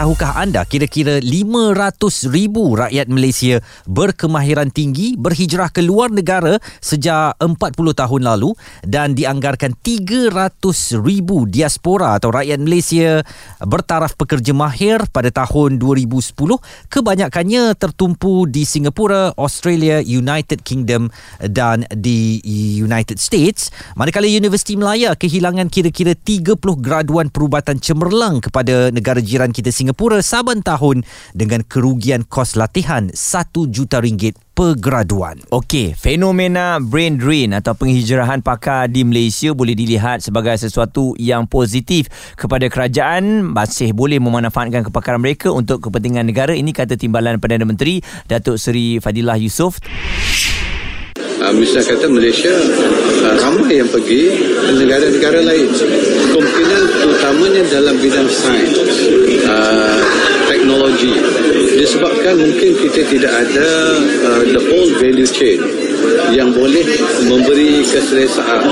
tahukah 0.00 0.32
anda 0.40 0.64
kira-kira 0.64 1.20
500 1.20 2.32
ribu 2.32 2.72
rakyat 2.72 3.04
Malaysia 3.12 3.60
berkemahiran 3.84 4.72
tinggi 4.72 5.12
berhijrah 5.12 5.68
ke 5.68 5.84
luar 5.84 6.08
negara 6.08 6.56
sejak 6.80 7.36
40 7.36 7.76
tahun 7.76 8.22
lalu 8.24 8.56
dan 8.80 9.12
dianggarkan 9.12 9.76
300 9.76 10.56
ribu 11.04 11.44
diaspora 11.44 12.16
atau 12.16 12.32
rakyat 12.32 12.56
Malaysia 12.64 13.20
bertaraf 13.60 14.16
pekerja 14.16 14.56
mahir 14.56 15.04
pada 15.12 15.28
tahun 15.28 15.76
2010 15.76 16.32
kebanyakannya 16.88 17.76
tertumpu 17.76 18.48
di 18.48 18.64
Singapura, 18.64 19.36
Australia, 19.36 20.00
United 20.00 20.64
Kingdom 20.64 21.12
dan 21.44 21.84
di 21.92 22.40
United 22.80 23.20
States. 23.20 23.68
Manakala 24.00 24.24
Universiti 24.24 24.80
Melaya 24.80 25.12
kehilangan 25.12 25.68
kira-kira 25.68 26.16
30 26.16 26.56
graduan 26.80 27.28
perubatan 27.28 27.76
cemerlang 27.76 28.40
kepada 28.40 28.88
negara 28.88 29.20
jiran 29.20 29.52
kita 29.52 29.68
Singapura 29.68 29.89
Singapura 29.90 30.22
saban 30.22 30.62
tahun 30.62 31.02
dengan 31.34 31.66
kerugian 31.66 32.22
kos 32.22 32.54
latihan 32.54 33.10
1 33.10 33.50
juta 33.74 33.98
ringgit 33.98 34.38
per 34.54 34.78
graduan. 34.78 35.42
Okey, 35.50 35.98
fenomena 35.98 36.78
brain 36.78 37.18
drain 37.18 37.50
atau 37.50 37.74
penghijrahan 37.74 38.38
pakar 38.38 38.86
di 38.86 39.02
Malaysia 39.02 39.50
boleh 39.50 39.74
dilihat 39.74 40.22
sebagai 40.22 40.54
sesuatu 40.62 41.18
yang 41.18 41.50
positif 41.50 42.06
kepada 42.38 42.70
kerajaan 42.70 43.42
masih 43.50 43.90
boleh 43.90 44.22
memanfaatkan 44.22 44.86
kepakaran 44.86 45.18
mereka 45.18 45.50
untuk 45.50 45.82
kepentingan 45.82 46.22
negara. 46.22 46.54
Ini 46.54 46.70
kata 46.70 46.94
Timbalan 46.94 47.42
Perdana 47.42 47.66
Menteri 47.66 47.98
Datuk 48.30 48.62
Seri 48.62 49.02
Fadilah 49.02 49.42
Yusof. 49.42 49.82
Uh, 51.40 51.50
misalnya 51.56 51.96
kata 51.96 52.06
Malaysia 52.06 52.52
uh, 52.52 53.34
ramai 53.42 53.80
yang 53.80 53.88
pergi 53.88 54.28
ke 54.38 54.70
negara-negara 54.76 55.40
lain 55.40 55.72
kemungkinan 56.30 56.82
utamanya 57.10 57.62
dalam 57.72 57.96
bidang 57.96 58.28
sains 58.28 58.76
teknologi. 60.50 61.14
Disebabkan 61.80 62.36
mungkin 62.36 62.76
kita 62.76 63.02
tidak 63.08 63.32
ada 63.32 63.68
uh, 64.26 64.42
the 64.44 64.60
whole 64.68 64.90
value 65.00 65.28
chain 65.28 65.60
yang 66.34 66.52
boleh 66.52 66.84
memberi 67.26 67.82
keselesaan 67.86 68.66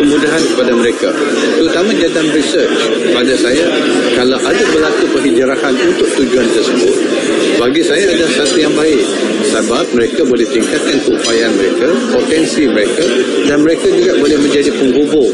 kemudahan 0.00 0.42
kepada 0.54 0.72
mereka. 0.72 1.10
Terutama 1.58 1.90
dalam 1.94 2.26
research. 2.32 2.80
Pada 3.12 3.34
saya 3.38 3.66
kalau 4.14 4.38
ada 4.40 4.64
berlaku 4.72 5.04
penghijrahan 5.14 5.74
untuk 5.86 6.08
tujuan 6.18 6.46
tersebut 6.50 6.96
bagi 7.58 7.82
saya 7.86 8.10
ada 8.10 8.26
satu 8.34 8.56
yang 8.58 8.74
baik 8.74 9.02
sebab 9.54 9.86
mereka 9.94 10.26
boleh 10.26 10.42
tingkatkan 10.50 10.98
keupayaan 11.06 11.54
mereka 11.54 11.86
potensi 12.10 12.66
mereka 12.66 13.06
dan 13.46 13.62
mereka 13.62 13.86
juga 13.86 14.18
boleh 14.18 14.38
menjadi 14.42 14.70
penghubung 14.74 15.30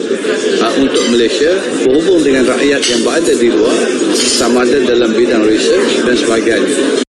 uh, 0.61 0.73
untuk 0.77 1.05
Malaysia 1.09 1.57
berhubung 1.89 2.21
dengan 2.21 2.45
rakyat 2.45 2.85
yang 2.85 3.01
berada 3.01 3.33
di 3.33 3.49
luar 3.49 3.81
sama 4.13 4.69
ada 4.69 4.77
dalam 4.85 5.17
bidang 5.17 5.41
research 5.49 6.05
dan 6.05 6.15
sebagainya 6.21 7.09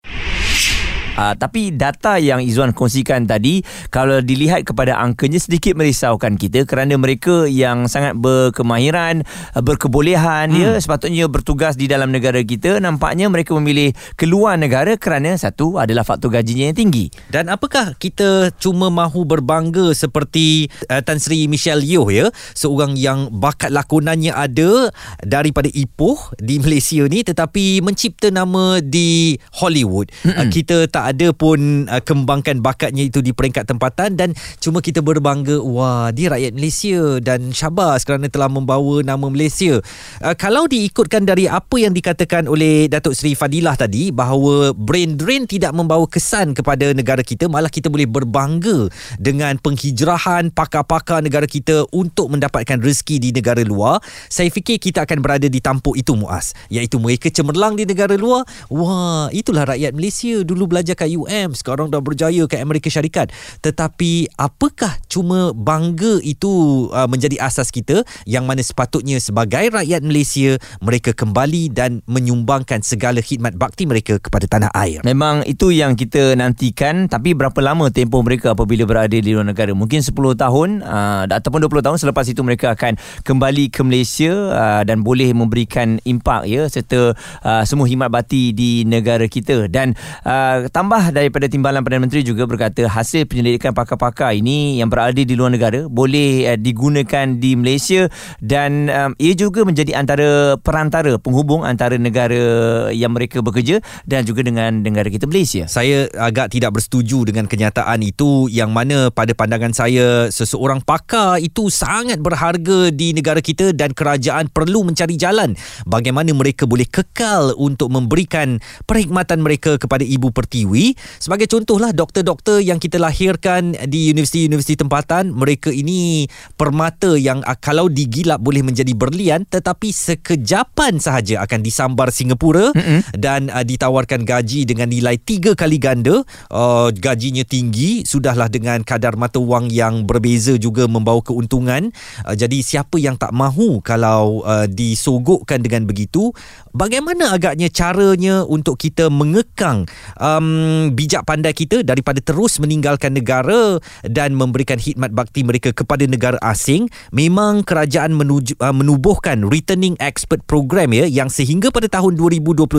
Uh, 1.18 1.34
tapi 1.34 1.74
data 1.74 2.14
yang 2.22 2.38
Izwan 2.38 2.70
kongsikan 2.70 3.26
tadi 3.26 3.66
kalau 3.90 4.22
dilihat 4.22 4.62
kepada 4.62 5.02
angkanya 5.02 5.42
sedikit 5.42 5.74
merisaukan 5.74 6.38
kita 6.38 6.62
kerana 6.62 6.94
mereka 6.94 7.50
yang 7.50 7.90
sangat 7.90 8.14
berkemahiran, 8.14 9.26
uh, 9.26 9.58
berkebolehan 9.58 10.54
hmm. 10.54 10.62
ya 10.62 10.70
sepatutnya 10.78 11.26
bertugas 11.26 11.74
di 11.74 11.90
dalam 11.90 12.14
negara 12.14 12.38
kita 12.46 12.78
nampaknya 12.78 13.26
mereka 13.26 13.50
memilih 13.58 13.90
keluar 14.14 14.54
negara 14.54 14.94
kerana 14.94 15.34
satu 15.34 15.82
adalah 15.82 16.06
faktor 16.06 16.30
gajinya 16.30 16.70
yang 16.70 16.78
tinggi. 16.78 17.10
Dan 17.26 17.50
apakah 17.50 17.98
kita 17.98 18.54
cuma 18.62 18.86
mahu 18.86 19.26
berbangga 19.26 19.90
seperti 19.98 20.70
uh, 20.86 21.02
Tan 21.02 21.18
Sri 21.18 21.50
Michelle 21.50 21.82
Yeoh 21.82 22.14
ya, 22.14 22.30
seorang 22.54 22.94
yang 22.94 23.34
bakat 23.34 23.74
lakonannya 23.74 24.30
ada 24.30 24.94
daripada 25.26 25.66
Ipoh 25.66 26.30
di 26.38 26.62
Malaysia 26.62 27.02
ni 27.10 27.26
tetapi 27.26 27.82
mencipta 27.82 28.30
nama 28.30 28.78
di 28.78 29.34
Hollywood. 29.58 30.14
Uh, 30.22 30.46
kita 30.46 30.86
tak 30.86 31.07
ada 31.08 31.32
pun 31.32 31.88
uh, 31.88 32.02
kembangkan 32.04 32.60
bakatnya 32.60 33.08
itu 33.08 33.24
di 33.24 33.32
peringkat 33.32 33.64
tempatan 33.64 34.14
dan 34.18 34.36
cuma 34.60 34.84
kita 34.84 35.00
berbangga 35.00 35.56
wah 35.64 36.12
dia 36.12 36.28
rakyat 36.28 36.52
Malaysia 36.52 37.16
dan 37.24 37.48
syabas 37.56 38.04
kerana 38.04 38.28
telah 38.28 38.52
membawa 38.52 39.00
nama 39.00 39.26
Malaysia. 39.32 39.80
Uh, 40.20 40.36
kalau 40.36 40.68
diikutkan 40.68 41.24
dari 41.24 41.48
apa 41.48 41.80
yang 41.80 41.96
dikatakan 41.96 42.44
oleh 42.44 42.92
Datuk 42.92 43.16
Seri 43.16 43.32
Fadilah 43.32 43.78
tadi 43.80 44.12
bahawa 44.12 44.76
brain 44.76 45.16
drain 45.16 45.48
tidak 45.48 45.72
membawa 45.72 46.04
kesan 46.04 46.52
kepada 46.52 46.92
negara 46.92 47.24
kita 47.24 47.48
malah 47.48 47.72
kita 47.72 47.88
boleh 47.88 48.04
berbangga 48.04 48.92
dengan 49.16 49.56
penghijrahan 49.56 50.52
pakar-pakar 50.52 51.24
negara 51.24 51.48
kita 51.48 51.86
untuk 51.94 52.28
mendapatkan 52.34 52.76
rezeki 52.82 53.16
di 53.22 53.30
negara 53.32 53.62
luar. 53.62 54.02
Saya 54.26 54.52
fikir 54.52 54.82
kita 54.82 55.06
akan 55.06 55.22
berada 55.22 55.46
di 55.46 55.62
tampuk 55.62 55.94
itu 55.94 56.18
Muaz 56.18 56.52
iaitu 56.68 56.98
mereka 56.98 57.30
cemerlang 57.30 57.78
di 57.78 57.86
negara 57.86 58.18
luar. 58.18 58.42
Wah, 58.66 59.30
itulah 59.30 59.64
rakyat 59.64 59.94
Malaysia 59.94 60.42
dulu 60.42 60.66
belajar 60.66 60.97
kat 60.98 61.14
UM 61.14 61.54
sekarang 61.54 61.86
dah 61.86 62.02
berjaya 62.02 62.42
kat 62.50 62.58
Amerika 62.58 62.90
Syarikat. 62.90 63.30
Tetapi 63.62 64.34
apakah 64.34 64.98
cuma 65.06 65.54
bangga 65.54 66.18
itu 66.26 66.86
uh, 66.90 67.06
menjadi 67.06 67.38
asas 67.38 67.70
kita 67.70 68.02
yang 68.26 68.48
mana 68.48 68.64
sepatutnya 68.64 69.22
sebagai 69.22 69.70
rakyat 69.70 70.02
Malaysia 70.02 70.58
mereka 70.82 71.14
kembali 71.14 71.70
dan 71.70 72.00
menyumbangkan 72.08 72.80
segala 72.80 73.20
khidmat 73.20 73.54
bakti 73.54 73.84
mereka 73.84 74.16
kepada 74.16 74.48
tanah 74.48 74.70
air? 74.72 75.04
Memang 75.04 75.44
itu 75.44 75.68
yang 75.70 75.94
kita 75.94 76.34
nantikan 76.34 77.06
tapi 77.06 77.36
berapa 77.36 77.60
lama 77.60 77.92
tempoh 77.92 78.24
mereka 78.24 78.56
apabila 78.56 78.88
berada 78.88 79.12
di 79.12 79.30
luar 79.30 79.44
negara? 79.44 79.76
Mungkin 79.76 80.00
10 80.00 80.16
tahun 80.16 80.80
uh, 80.80 81.28
ataupun 81.28 81.60
20 81.68 81.84
tahun 81.84 81.98
selepas 82.00 82.24
itu 82.24 82.40
mereka 82.40 82.72
akan 82.72 82.96
kembali 83.22 83.68
ke 83.68 83.84
Malaysia 83.84 84.32
uh, 84.32 84.82
dan 84.88 85.04
boleh 85.04 85.36
memberikan 85.36 86.00
impak 86.08 86.48
ya 86.48 86.64
serta 86.64 87.12
uh, 87.44 87.62
semua 87.68 87.84
khidmat 87.84 88.08
bakti 88.08 88.56
di 88.56 88.88
negara 88.88 89.28
kita. 89.28 89.68
Dan 89.68 89.92
uh, 90.24 90.64
tambah 90.72 90.87
daripada 90.88 91.44
Timbalan 91.44 91.84
Perdana 91.84 92.08
Menteri 92.08 92.24
juga 92.24 92.48
berkata 92.48 92.88
hasil 92.88 93.28
penyelidikan 93.28 93.76
pakar-pakar 93.76 94.32
ini 94.32 94.80
yang 94.80 94.88
berada 94.88 95.20
di 95.20 95.34
luar 95.36 95.52
negara 95.52 95.84
boleh 95.84 96.48
uh, 96.48 96.56
digunakan 96.56 97.36
di 97.36 97.52
Malaysia 97.52 98.08
dan 98.40 98.88
um, 98.88 99.12
ia 99.20 99.36
juga 99.36 99.68
menjadi 99.68 99.92
antara 100.00 100.56
perantara 100.56 101.20
penghubung 101.20 101.60
antara 101.68 102.00
negara 102.00 102.88
yang 102.88 103.12
mereka 103.12 103.44
bekerja 103.44 103.84
dan 104.08 104.24
juga 104.24 104.40
dengan 104.40 104.80
negara 104.80 105.12
kita 105.12 105.28
Malaysia. 105.28 105.68
Saya 105.68 106.08
agak 106.16 106.56
tidak 106.56 106.80
bersetuju 106.80 107.28
dengan 107.28 107.44
kenyataan 107.44 108.00
itu 108.00 108.48
yang 108.48 108.72
mana 108.72 109.12
pada 109.12 109.36
pandangan 109.36 109.76
saya 109.76 110.32
seseorang 110.32 110.80
pakar 110.80 111.36
itu 111.36 111.68
sangat 111.68 112.16
berharga 112.16 112.88
di 112.88 113.12
negara 113.12 113.44
kita 113.44 113.76
dan 113.76 113.92
kerajaan 113.92 114.48
perlu 114.48 114.88
mencari 114.88 115.20
jalan 115.20 115.52
bagaimana 115.84 116.32
mereka 116.32 116.64
boleh 116.64 116.88
kekal 116.88 117.52
untuk 117.60 117.92
memberikan 117.92 118.56
perkhidmatan 118.88 119.44
mereka 119.44 119.76
kepada 119.76 120.06
ibu 120.06 120.32
pertiwi 120.32 120.77
Sebagai 121.18 121.50
contohlah 121.50 121.90
doktor-doktor 121.90 122.62
yang 122.62 122.78
kita 122.78 123.00
lahirkan 123.00 123.74
di 123.88 124.12
universiti-universiti 124.14 124.78
tempatan, 124.78 125.34
mereka 125.34 125.74
ini 125.74 126.28
permata 126.54 127.14
yang 127.18 127.42
ah, 127.44 127.58
kalau 127.58 127.90
digilap 127.90 128.38
boleh 128.38 128.62
menjadi 128.62 128.92
berlian 128.94 129.44
tetapi 129.48 129.90
sekejapan 129.90 131.00
sahaja 131.00 131.42
akan 131.44 131.60
disambar 131.64 132.12
Singapura 132.12 132.72
mm-hmm. 132.72 133.00
dan 133.18 133.48
uh, 133.48 133.64
ditawarkan 133.64 134.22
gaji 134.22 134.68
dengan 134.68 134.88
nilai 134.92 135.16
tiga 135.20 135.52
kali 135.58 135.80
ganda. 135.80 136.22
Uh, 136.48 136.90
gajinya 136.92 137.42
tinggi, 137.42 138.04
sudahlah 138.04 138.48
dengan 138.48 138.82
kadar 138.82 139.16
mata 139.16 139.40
wang 139.40 139.68
yang 139.72 140.04
berbeza 140.04 140.56
juga 140.56 140.86
membawa 140.86 141.20
keuntungan. 141.24 141.90
Uh, 142.24 142.34
jadi 142.36 142.60
siapa 142.60 143.00
yang 143.00 143.16
tak 143.16 143.32
mahu 143.32 143.80
kalau 143.80 144.42
uh, 144.44 144.68
disogokkan 144.68 145.60
dengan 145.60 145.84
begitu? 145.88 146.30
Bagaimana 146.78 147.34
agaknya 147.34 147.66
caranya 147.74 148.46
untuk 148.46 148.78
kita 148.78 149.10
mengekang 149.10 149.90
um, 150.14 150.86
bijak 150.94 151.26
pandai 151.26 151.50
kita 151.50 151.82
daripada 151.82 152.22
terus 152.22 152.62
meninggalkan 152.62 153.18
negara 153.18 153.82
dan 154.06 154.38
memberikan 154.38 154.78
khidmat 154.78 155.10
bakti 155.10 155.42
mereka 155.42 155.74
kepada 155.74 156.06
negara 156.06 156.38
asing? 156.38 156.86
Memang 157.10 157.66
kerajaan 157.66 158.14
menuju, 158.14 158.62
uh, 158.62 158.70
menubuhkan 158.70 159.42
returning 159.50 159.98
expert 159.98 160.38
program 160.46 160.94
ya 160.94 161.10
yang 161.10 161.26
sehingga 161.26 161.74
pada 161.74 161.90
tahun 161.90 162.14
2022 162.14 162.70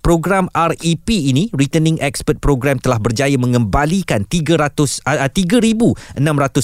program 0.00 0.48
REP 0.56 1.08
ini 1.12 1.52
returning 1.52 2.00
expert 2.00 2.40
program 2.40 2.80
telah 2.80 2.96
berjaya 2.96 3.36
mengembalikan 3.36 4.24
300 4.24 5.04
uh, 5.04 5.28
3600 5.28 6.16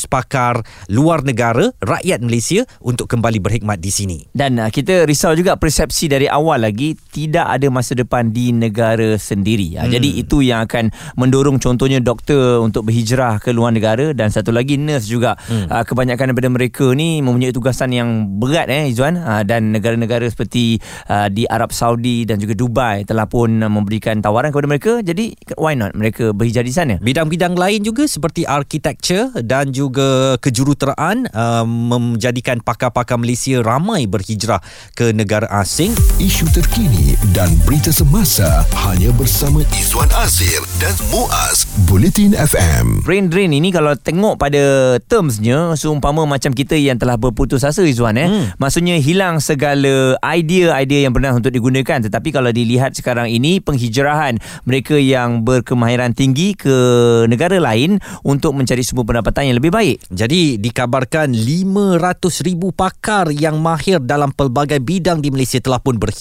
pakar 0.08 0.64
luar 0.88 1.20
negara 1.20 1.68
rakyat 1.84 2.24
Malaysia 2.24 2.64
untuk 2.80 3.12
kembali 3.12 3.44
berkhidmat 3.44 3.76
di 3.76 3.92
sini. 3.92 4.18
Dan 4.32 4.56
uh, 4.56 4.72
kita 4.72 5.04
risau 5.04 5.36
juga 5.36 5.60
persepsi 5.60 6.08
dari 6.08 6.24
awal 6.24 6.45
awal 6.46 6.62
lagi 6.62 6.94
tidak 7.10 7.42
ada 7.50 7.66
masa 7.74 7.98
depan 7.98 8.30
di 8.30 8.54
negara 8.54 9.18
sendiri. 9.18 9.82
Ha, 9.82 9.90
Jadi 9.90 10.22
itu 10.22 10.46
yang 10.46 10.62
akan 10.62 10.94
mendorong 11.18 11.58
contohnya 11.58 11.98
doktor 11.98 12.62
untuk 12.62 12.86
berhijrah 12.86 13.42
ke 13.42 13.50
luar 13.50 13.74
negara 13.74 14.14
dan 14.14 14.30
satu 14.30 14.54
lagi 14.54 14.78
nurse 14.78 15.10
juga. 15.10 15.34
Hmm. 15.50 15.66
Ha, 15.66 15.82
kebanyakan 15.82 16.30
daripada 16.30 16.46
mereka 16.46 16.86
ni 16.94 17.18
mempunyai 17.18 17.50
tugasan 17.50 17.90
yang 17.90 18.38
berat 18.38 18.70
eh 18.70 18.86
Izzuan 18.86 19.18
ha, 19.18 19.42
dan 19.42 19.74
negara-negara 19.74 20.22
seperti 20.30 20.78
uh, 21.10 21.26
di 21.26 21.42
Arab 21.50 21.74
Saudi 21.74 22.22
dan 22.22 22.38
juga 22.38 22.54
Dubai 22.54 23.02
telah 23.02 23.26
pun 23.26 23.50
memberikan 23.66 24.22
tawaran 24.22 24.54
kepada 24.54 24.70
mereka. 24.70 24.92
Jadi 25.02 25.34
why 25.58 25.74
not 25.74 25.98
mereka 25.98 26.30
berhijrah 26.30 26.62
di 26.62 26.70
sana? 26.70 26.94
Bidang-bidang 27.02 27.58
lain 27.58 27.82
juga 27.82 28.06
seperti 28.06 28.46
architecture 28.46 29.34
dan 29.42 29.74
juga 29.74 30.38
kejuruteraan 30.38 31.26
uh, 31.34 31.66
menjadikan 31.66 32.62
pakar-pakar 32.62 33.18
Malaysia 33.18 33.58
ramai 33.64 34.06
berhijrah 34.06 34.62
ke 34.94 35.10
negara 35.10 35.50
asing. 35.58 35.90
Isu 36.26 36.50
terkini 36.50 37.14
dan 37.30 37.54
berita 37.62 37.94
semasa 37.94 38.66
hanya 38.82 39.14
bersama 39.14 39.62
Izwan 39.78 40.10
Azir 40.18 40.58
dan 40.82 40.90
Muaz 41.14 41.70
Bulletin 41.86 42.34
FM. 42.34 43.06
Brain 43.06 43.30
drain 43.30 43.54
ini 43.54 43.70
kalau 43.70 43.94
tengok 43.94 44.34
pada 44.34 44.98
termsnya 45.06 45.78
seumpama 45.78 46.26
macam 46.26 46.50
kita 46.50 46.74
yang 46.74 46.98
telah 46.98 47.14
berputus 47.14 47.62
asa 47.62 47.86
Izzuan 47.86 48.18
eh. 48.18 48.26
Hmm. 48.26 48.50
Maksudnya 48.58 48.98
hilang 48.98 49.38
segala 49.38 50.18
idea-idea 50.18 51.06
yang 51.06 51.14
pernah 51.14 51.30
untuk 51.30 51.54
digunakan 51.54 52.02
tetapi 52.02 52.34
kalau 52.34 52.50
dilihat 52.50 52.98
sekarang 52.98 53.30
ini 53.30 53.62
penghijrahan 53.62 54.42
mereka 54.66 54.98
yang 54.98 55.46
berkemahiran 55.46 56.10
tinggi 56.10 56.58
ke 56.58 56.74
negara 57.30 57.62
lain 57.62 58.02
untuk 58.26 58.50
mencari 58.50 58.82
sumber 58.82 59.14
pendapatan 59.14 59.54
yang 59.54 59.62
lebih 59.62 59.70
baik. 59.70 60.02
Jadi 60.10 60.58
dikabarkan 60.58 61.30
500,000 61.30 62.74
pakar 62.74 63.30
yang 63.30 63.62
mahir 63.62 64.02
dalam 64.02 64.34
pelbagai 64.34 64.82
bidang 64.82 65.22
di 65.22 65.30
Malaysia 65.30 65.62
telah 65.62 65.78
pun 65.78 65.94
berhijrah 65.94 66.15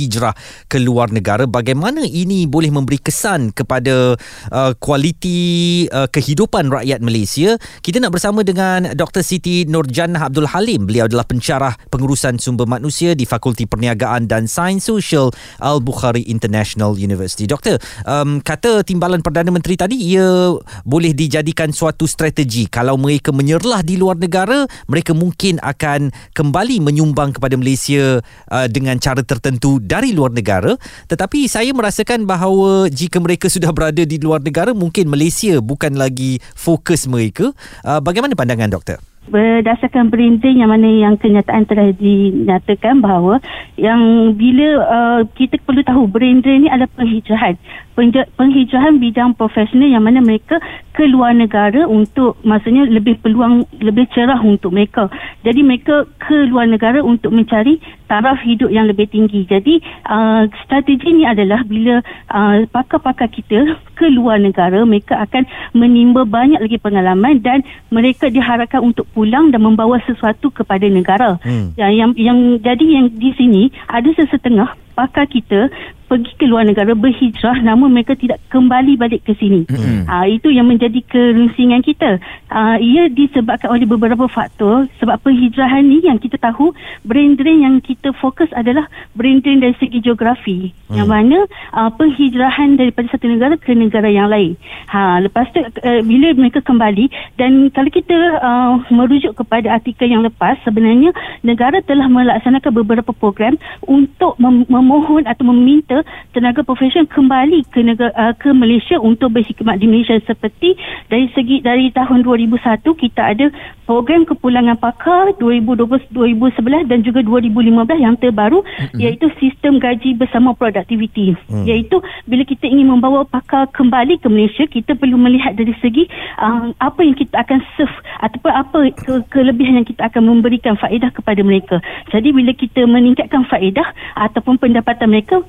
ke 0.68 0.78
luar 0.78 1.10
negara. 1.10 1.48
Bagaimana 1.48 2.04
ini 2.04 2.46
boleh 2.46 2.70
memberi 2.70 3.00
kesan 3.00 3.56
kepada 3.56 4.20
uh, 4.52 4.72
kualiti 4.78 5.86
uh, 5.90 6.12
kehidupan 6.12 6.70
rakyat 6.70 7.00
Malaysia? 7.00 7.56
Kita 7.80 8.04
nak 8.04 8.14
bersama 8.14 8.44
dengan 8.44 8.92
Dr. 8.94 9.24
Siti 9.24 9.64
Nurjannah 9.66 10.28
Abdul 10.28 10.52
Halim. 10.52 10.86
Beliau 10.86 11.08
adalah 11.08 11.26
pensyarah 11.26 11.74
pengurusan 11.90 12.38
sumber 12.38 12.68
manusia 12.68 13.16
di 13.16 13.24
Fakulti 13.24 13.66
Perniagaan 13.66 14.28
dan 14.28 14.46
Sains 14.46 14.86
Sosial 14.86 15.32
Al-Bukhari 15.64 16.28
International 16.28 16.94
University. 17.00 17.48
Doktor, 17.48 17.80
um, 18.06 18.44
kata 18.44 18.84
timbalan 18.84 19.24
Perdana 19.24 19.50
Menteri 19.50 19.80
tadi 19.80 19.96
ia 19.98 20.54
boleh 20.84 21.12
dijadikan 21.16 21.72
suatu 21.72 22.06
strategi 22.06 22.68
kalau 22.70 23.00
mereka 23.00 23.32
menyerlah 23.32 23.82
di 23.82 23.96
luar 23.96 24.20
negara, 24.20 24.68
mereka 24.92 25.16
mungkin 25.16 25.58
akan 25.64 26.12
kembali 26.36 26.84
menyumbang 26.84 27.36
kepada 27.36 27.56
Malaysia 27.56 28.20
uh, 28.52 28.68
dengan 28.68 29.00
cara 29.00 29.24
tertentu 29.24 29.80
dari 29.86 30.12
luar 30.18 30.34
negara 30.34 30.74
tetapi 31.06 31.46
saya 31.46 31.70
merasakan 31.72 32.26
bahawa 32.26 32.90
jika 32.90 33.22
mereka 33.22 33.46
sudah 33.48 33.70
berada 33.70 34.02
di 34.02 34.18
luar 34.18 34.42
negara 34.42 34.74
mungkin 34.74 35.08
Malaysia 35.08 35.62
bukan 35.62 35.94
lagi 35.96 36.42
fokus 36.58 37.06
mereka. 37.06 37.54
Uh, 37.86 38.02
bagaimana 38.02 38.34
pandangan 38.34 38.74
doktor? 38.74 38.98
Berdasarkan 39.26 40.14
branding 40.14 40.62
yang 40.62 40.70
mana 40.70 40.86
yang 40.86 41.18
kenyataan 41.18 41.66
telah 41.66 41.90
dinyatakan 41.98 43.02
bahawa 43.02 43.42
yang 43.74 44.34
bila 44.38 44.86
uh, 44.86 45.22
kita 45.34 45.58
perlu 45.66 45.82
tahu 45.82 46.06
branding 46.06 46.66
ni 46.66 46.70
adalah 46.70 46.90
penghijrahan 46.94 47.58
penghijrahan 47.96 49.00
bidang 49.00 49.34
profesional 49.40 49.88
yang 49.88 50.04
mana 50.04 50.20
mereka 50.20 50.60
ke 50.92 51.08
luar 51.08 51.32
negara 51.36 51.88
untuk 51.88 52.40
maksudnya 52.44 52.88
lebih 52.88 53.20
peluang 53.24 53.68
lebih 53.80 54.08
cerah 54.12 54.40
untuk 54.44 54.76
mereka 54.76 55.08
jadi 55.44 55.60
mereka 55.64 56.04
ke 56.20 56.48
luar 56.52 56.68
negara 56.68 57.00
untuk 57.00 57.32
mencari 57.32 57.80
taraf 58.12 58.40
hidup 58.44 58.68
yang 58.72 58.88
lebih 58.88 59.08
tinggi 59.08 59.48
jadi 59.48 59.80
uh, 60.08 60.48
strategi 60.68 61.16
ni 61.16 61.24
adalah 61.24 61.64
bila 61.64 62.04
uh, 62.32 62.68
pakar-pakar 62.70 63.32
kita 63.32 63.80
ke 63.96 64.12
luar 64.12 64.40
negara 64.44 64.84
mereka 64.84 65.24
akan 65.24 65.48
menimba 65.72 66.28
banyak 66.28 66.60
lagi 66.60 66.78
pengalaman 66.80 67.40
dan 67.40 67.64
mereka 67.88 68.28
diharapkan 68.28 68.84
untuk 68.84 69.08
pulang 69.16 69.50
dan 69.50 69.64
membawa 69.64 69.98
sesuatu 70.04 70.52
kepada 70.52 70.86
negara. 70.92 71.40
Hmm. 71.42 71.72
Yang, 71.80 71.92
yang 71.96 72.12
yang 72.16 72.40
jadi 72.60 72.86
yang 72.86 73.08
di 73.16 73.32
sini 73.40 73.64
ada 73.88 74.10
sesetengah 74.14 74.76
pakar 74.96 75.28
kita 75.28 75.72
pergi 76.16 76.32
ke 76.40 76.48
luar 76.48 76.64
negara 76.64 76.96
berhijrah 76.96 77.60
namun 77.60 77.92
mereka 77.92 78.16
tidak 78.16 78.40
kembali 78.48 78.96
balik 78.96 79.28
ke 79.28 79.36
sini. 79.36 79.68
Mm-hmm. 79.68 80.08
Uh, 80.08 80.26
itu 80.32 80.48
yang 80.48 80.72
menjadi 80.72 81.04
kerunsingan 81.12 81.84
kita. 81.84 82.24
Uh, 82.48 82.80
ia 82.80 83.12
disebabkan 83.12 83.68
oleh 83.68 83.84
beberapa 83.84 84.32
faktor 84.32 84.88
sebab 85.04 85.20
penghijrahan 85.20 85.84
ni 85.84 86.00
yang 86.08 86.16
kita 86.16 86.40
tahu 86.40 86.72
brain 87.04 87.36
drain 87.36 87.60
yang 87.68 87.76
kita 87.84 88.16
fokus 88.16 88.48
adalah 88.56 88.88
brain 89.12 89.44
drain 89.44 89.60
dari 89.60 89.76
segi 89.76 90.00
geografi 90.00 90.72
mm. 90.88 90.96
yang 90.96 91.12
mana 91.12 91.44
uh, 91.76 91.92
penghijrahan 91.92 92.80
daripada 92.80 93.12
satu 93.12 93.28
negara 93.28 93.60
ke 93.60 93.76
negara 93.76 94.08
yang 94.08 94.32
lain. 94.32 94.56
Ha 94.88 95.20
lepas 95.20 95.52
tu 95.52 95.60
uh, 95.60 96.02
bila 96.08 96.32
mereka 96.40 96.64
kembali 96.64 97.36
dan 97.36 97.68
kalau 97.76 97.92
kita 97.92 98.16
uh, 98.40 98.80
merujuk 98.88 99.36
kepada 99.36 99.76
artikel 99.76 100.08
yang 100.08 100.24
lepas 100.24 100.56
sebenarnya 100.64 101.12
negara 101.44 101.84
telah 101.84 102.08
melaksanakan 102.08 102.72
beberapa 102.72 103.12
program 103.12 103.60
untuk 103.84 104.40
mem- 104.40 104.70
memohon 104.72 105.28
atau 105.28 105.44
meminta 105.52 106.05
tenaga 106.36 106.62
profesional 106.68 107.08
kembali 107.08 107.68
ke 107.72 107.80
negara 107.80 108.12
uh, 108.16 108.34
ke 108.36 108.52
Malaysia 108.52 109.00
untuk 109.00 109.32
berkhidmat 109.36 109.80
di 109.80 109.88
Malaysia 109.88 110.20
seperti 110.24 110.76
dari 111.08 111.32
segi 111.32 111.64
dari 111.64 111.92
tahun 111.96 112.28
2001 112.28 112.60
kita 112.84 113.22
ada 113.22 113.48
program 113.86 114.26
kepulangan 114.26 114.76
pakar 114.82 115.38
2012-2011 115.38 116.90
dan 116.90 117.00
juga 117.06 117.22
2015 117.22 118.02
yang 118.02 118.16
terbaru 118.18 118.66
mm-hmm. 118.66 119.00
iaitu 119.00 119.30
sistem 119.38 119.78
gaji 119.78 120.18
bersama 120.18 120.58
produktiviti 120.58 121.38
mm. 121.48 121.66
iaitu 121.70 122.02
bila 122.26 122.44
kita 122.44 122.66
ingin 122.66 122.90
membawa 122.90 123.24
pakar 123.24 123.70
kembali 123.72 124.20
ke 124.20 124.28
Malaysia 124.28 124.66
kita 124.66 124.98
perlu 124.98 125.16
melihat 125.16 125.54
dari 125.54 125.74
segi 125.80 126.10
uh, 126.42 126.74
apa 126.82 127.00
yang 127.06 127.16
kita 127.16 127.40
akan 127.46 127.62
serve 127.78 127.96
ataupun 128.20 128.52
apa 128.52 128.78
ke- 128.98 129.26
kelebihan 129.30 129.82
yang 129.82 129.88
kita 129.88 130.10
akan 130.10 130.26
memberikan 130.26 130.76
faedah 130.76 131.14
kepada 131.14 131.42
mereka 131.46 131.78
jadi 132.10 132.34
bila 132.34 132.52
kita 132.52 132.84
meningkatkan 132.90 133.46
faedah 133.48 133.86
ataupun 134.18 134.58
pendapatan 134.58 135.14
mereka 135.14 135.46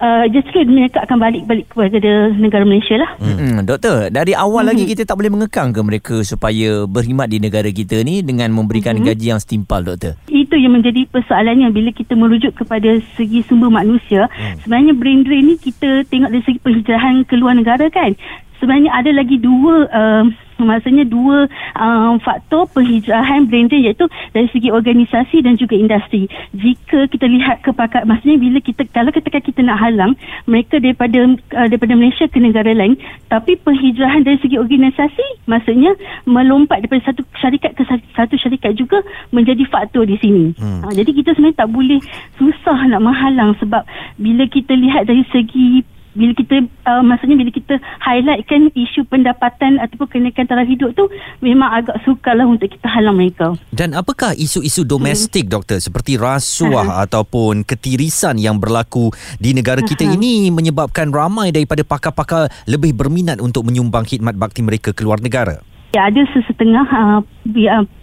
uh, 0.00 0.24
justru 0.30 0.64
mereka 0.66 1.04
akan 1.04 1.18
balik-balik 1.18 1.66
kepada 1.70 2.32
negara 2.34 2.64
Malaysia 2.64 2.96
lah. 2.98 3.10
Hmm. 3.20 3.62
Doktor, 3.66 4.10
dari 4.10 4.32
awal 4.34 4.66
hmm. 4.66 4.70
lagi 4.74 4.84
kita 4.86 5.02
tak 5.04 5.18
boleh 5.18 5.30
mengekang 5.30 5.74
ke 5.74 5.80
mereka 5.82 6.16
supaya 6.22 6.86
berkhidmat 6.86 7.28
di 7.28 7.38
negara 7.42 7.68
kita 7.70 8.02
ni 8.02 8.22
dengan 8.22 8.50
memberikan 8.54 8.98
hmm. 8.98 9.04
gaji 9.04 9.26
yang 9.34 9.40
setimpal, 9.42 9.84
Doktor? 9.84 10.16
Itu 10.30 10.56
yang 10.56 10.74
menjadi 10.78 11.04
persoalannya 11.10 11.68
bila 11.74 11.90
kita 11.92 12.14
merujuk 12.14 12.56
kepada 12.56 12.98
segi 13.18 13.44
sumber 13.46 13.70
manusia. 13.70 14.26
Hmm. 14.32 14.56
Sebenarnya 14.64 14.94
brain 14.96 15.22
drain 15.26 15.44
ni 15.44 15.54
kita 15.58 16.06
tengok 16.08 16.30
dari 16.32 16.44
segi 16.46 16.58
penghijrahan 16.62 17.26
ke 17.26 17.34
luar 17.36 17.58
negara 17.58 17.86
kan. 17.92 18.14
Sebenarnya 18.58 18.90
ada 18.90 19.10
lagi 19.14 19.38
dua 19.38 19.86
uh, 19.88 20.24
maksudnya 20.58 21.06
dua 21.06 21.46
um, 21.78 22.18
faktor 22.18 22.66
penghijrahan 22.74 23.46
branding 23.46 23.86
iaitu 23.86 24.10
dari 24.34 24.50
segi 24.50 24.74
organisasi 24.74 25.46
dan 25.46 25.54
juga 25.54 25.78
industri. 25.78 26.26
Jika 26.54 27.06
kita 27.06 27.26
lihat 27.30 27.62
kepakat 27.62 28.04
maksudnya 28.04 28.38
bila 28.42 28.58
kita 28.58 28.82
kalau 28.90 29.14
ketika 29.14 29.38
kita 29.38 29.62
nak 29.62 29.78
halang 29.78 30.18
mereka 30.50 30.82
daripada 30.82 31.38
uh, 31.54 31.66
daripada 31.70 31.94
Malaysia 31.94 32.26
ke 32.26 32.42
negara 32.42 32.74
lain 32.74 32.98
tapi 33.30 33.54
penghijrahan 33.62 34.26
dari 34.26 34.38
segi 34.42 34.58
organisasi 34.58 35.46
maksudnya 35.46 35.94
melompat 36.26 36.82
daripada 36.82 37.06
satu 37.06 37.22
syarikat 37.38 37.78
ke 37.78 37.86
satu 38.14 38.34
syarikat 38.34 38.74
juga 38.74 39.00
menjadi 39.30 39.62
faktor 39.70 40.04
di 40.06 40.18
sini. 40.18 40.52
Hmm. 40.58 40.82
Uh, 40.82 40.92
jadi 40.92 41.10
kita 41.14 41.38
sebenarnya 41.38 41.62
tak 41.62 41.70
boleh 41.70 42.00
susah 42.36 42.78
nak 42.90 43.02
menghalang 43.02 43.54
sebab 43.62 43.86
bila 44.18 44.44
kita 44.50 44.74
lihat 44.74 45.06
dari 45.06 45.22
segi 45.30 45.86
bila 46.18 46.34
kita 46.34 46.66
uh, 46.90 47.02
maksudnya 47.06 47.38
bila 47.38 47.54
kita 47.54 47.78
highlightkan 48.02 48.74
isu 48.74 49.06
pendapatan 49.06 49.78
ataupun 49.78 50.10
kenaikan 50.10 50.50
taraf 50.50 50.66
hidup 50.66 50.90
tu 50.98 51.06
memang 51.38 51.70
agak 51.70 52.02
sukarlah 52.02 52.44
untuk 52.44 52.66
kita 52.66 52.90
halang 52.90 53.14
mereka. 53.14 53.54
Dan 53.70 53.94
apakah 53.94 54.34
isu-isu 54.34 54.82
domestik 54.82 55.46
hmm. 55.46 55.54
doktor 55.54 55.78
seperti 55.78 56.18
rasuah 56.18 56.86
ha. 56.90 56.94
ataupun 57.06 57.62
ketirisan 57.62 58.42
yang 58.42 58.58
berlaku 58.58 59.14
di 59.38 59.54
negara 59.54 59.78
kita 59.78 60.02
ha. 60.02 60.18
ini 60.18 60.50
menyebabkan 60.50 61.14
ramai 61.14 61.54
daripada 61.54 61.86
pakar-pakar 61.86 62.50
lebih 62.66 62.98
berminat 62.98 63.38
untuk 63.38 63.62
menyumbang 63.62 64.02
khidmat 64.02 64.34
bakti 64.34 64.66
mereka 64.66 64.90
ke 64.90 65.06
luar 65.06 65.22
negara? 65.22 65.62
Ya, 65.88 66.12
ada 66.12 66.20
sesetengah 66.36 66.84
uh, 66.84 67.20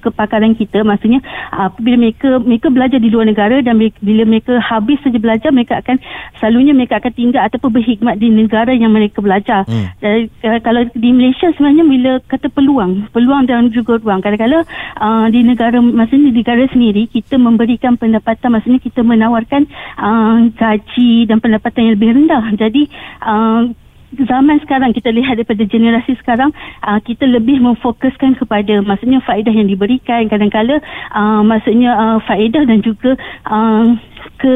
kepakaran 0.02 0.58
kita 0.58 0.82
maksudnya 0.82 1.22
uh, 1.54 1.70
bila 1.78 2.02
mereka 2.02 2.42
mereka 2.42 2.74
belajar 2.74 2.98
di 2.98 3.14
luar 3.14 3.30
negara 3.30 3.62
dan 3.62 3.78
bila 3.78 4.26
mereka 4.26 4.58
habis 4.58 4.98
saja 5.06 5.22
belajar 5.22 5.54
mereka 5.54 5.86
akan 5.86 6.02
selalunya 6.42 6.74
mereka 6.74 6.98
akan 6.98 7.14
tinggal 7.14 7.46
ataupun 7.46 7.78
berkhidmat 7.78 8.18
di 8.18 8.34
negara 8.34 8.74
yang 8.74 8.90
mereka 8.90 9.22
belajar. 9.22 9.70
Hmm. 9.70 9.94
Dan, 10.02 10.34
uh, 10.50 10.60
kalau 10.66 10.82
di 10.98 11.10
Malaysia 11.14 11.54
sebenarnya 11.54 11.86
bila 11.86 12.12
kata 12.26 12.50
peluang, 12.50 13.06
peluang 13.14 13.46
dan 13.46 13.70
juga 13.70 14.02
ruang 14.02 14.18
kadang-kadang 14.26 14.66
uh, 14.98 15.30
di 15.30 15.46
negara 15.46 15.78
maksudnya 15.78 16.34
di 16.34 16.42
negara 16.42 16.66
sendiri 16.74 17.06
kita 17.06 17.38
memberikan 17.38 18.02
pendapatan 18.02 18.50
maksudnya 18.50 18.82
kita 18.82 19.06
menawarkan 19.06 19.70
uh, 20.02 20.50
gaji 20.58 21.30
dan 21.30 21.38
pendapatan 21.38 21.86
yang 21.86 21.94
lebih 22.02 22.10
rendah. 22.18 22.50
Jadi 22.58 22.90
uh, 23.22 23.85
zaman 24.24 24.64
sekarang 24.64 24.96
kita 24.96 25.12
lihat 25.12 25.36
daripada 25.36 25.68
generasi 25.68 26.16
sekarang 26.24 26.56
uh, 26.80 27.00
kita 27.04 27.28
lebih 27.28 27.60
memfokuskan 27.60 28.40
kepada 28.40 28.80
maksudnya 28.80 29.20
faedah 29.28 29.52
yang 29.52 29.68
diberikan 29.68 30.32
kadang-kala 30.32 30.80
uh, 31.12 31.44
maksudnya 31.44 31.92
uh, 31.92 32.18
faedah 32.24 32.64
dan 32.64 32.80
juga 32.80 33.20
uh, 33.52 34.00
ke 34.40 34.52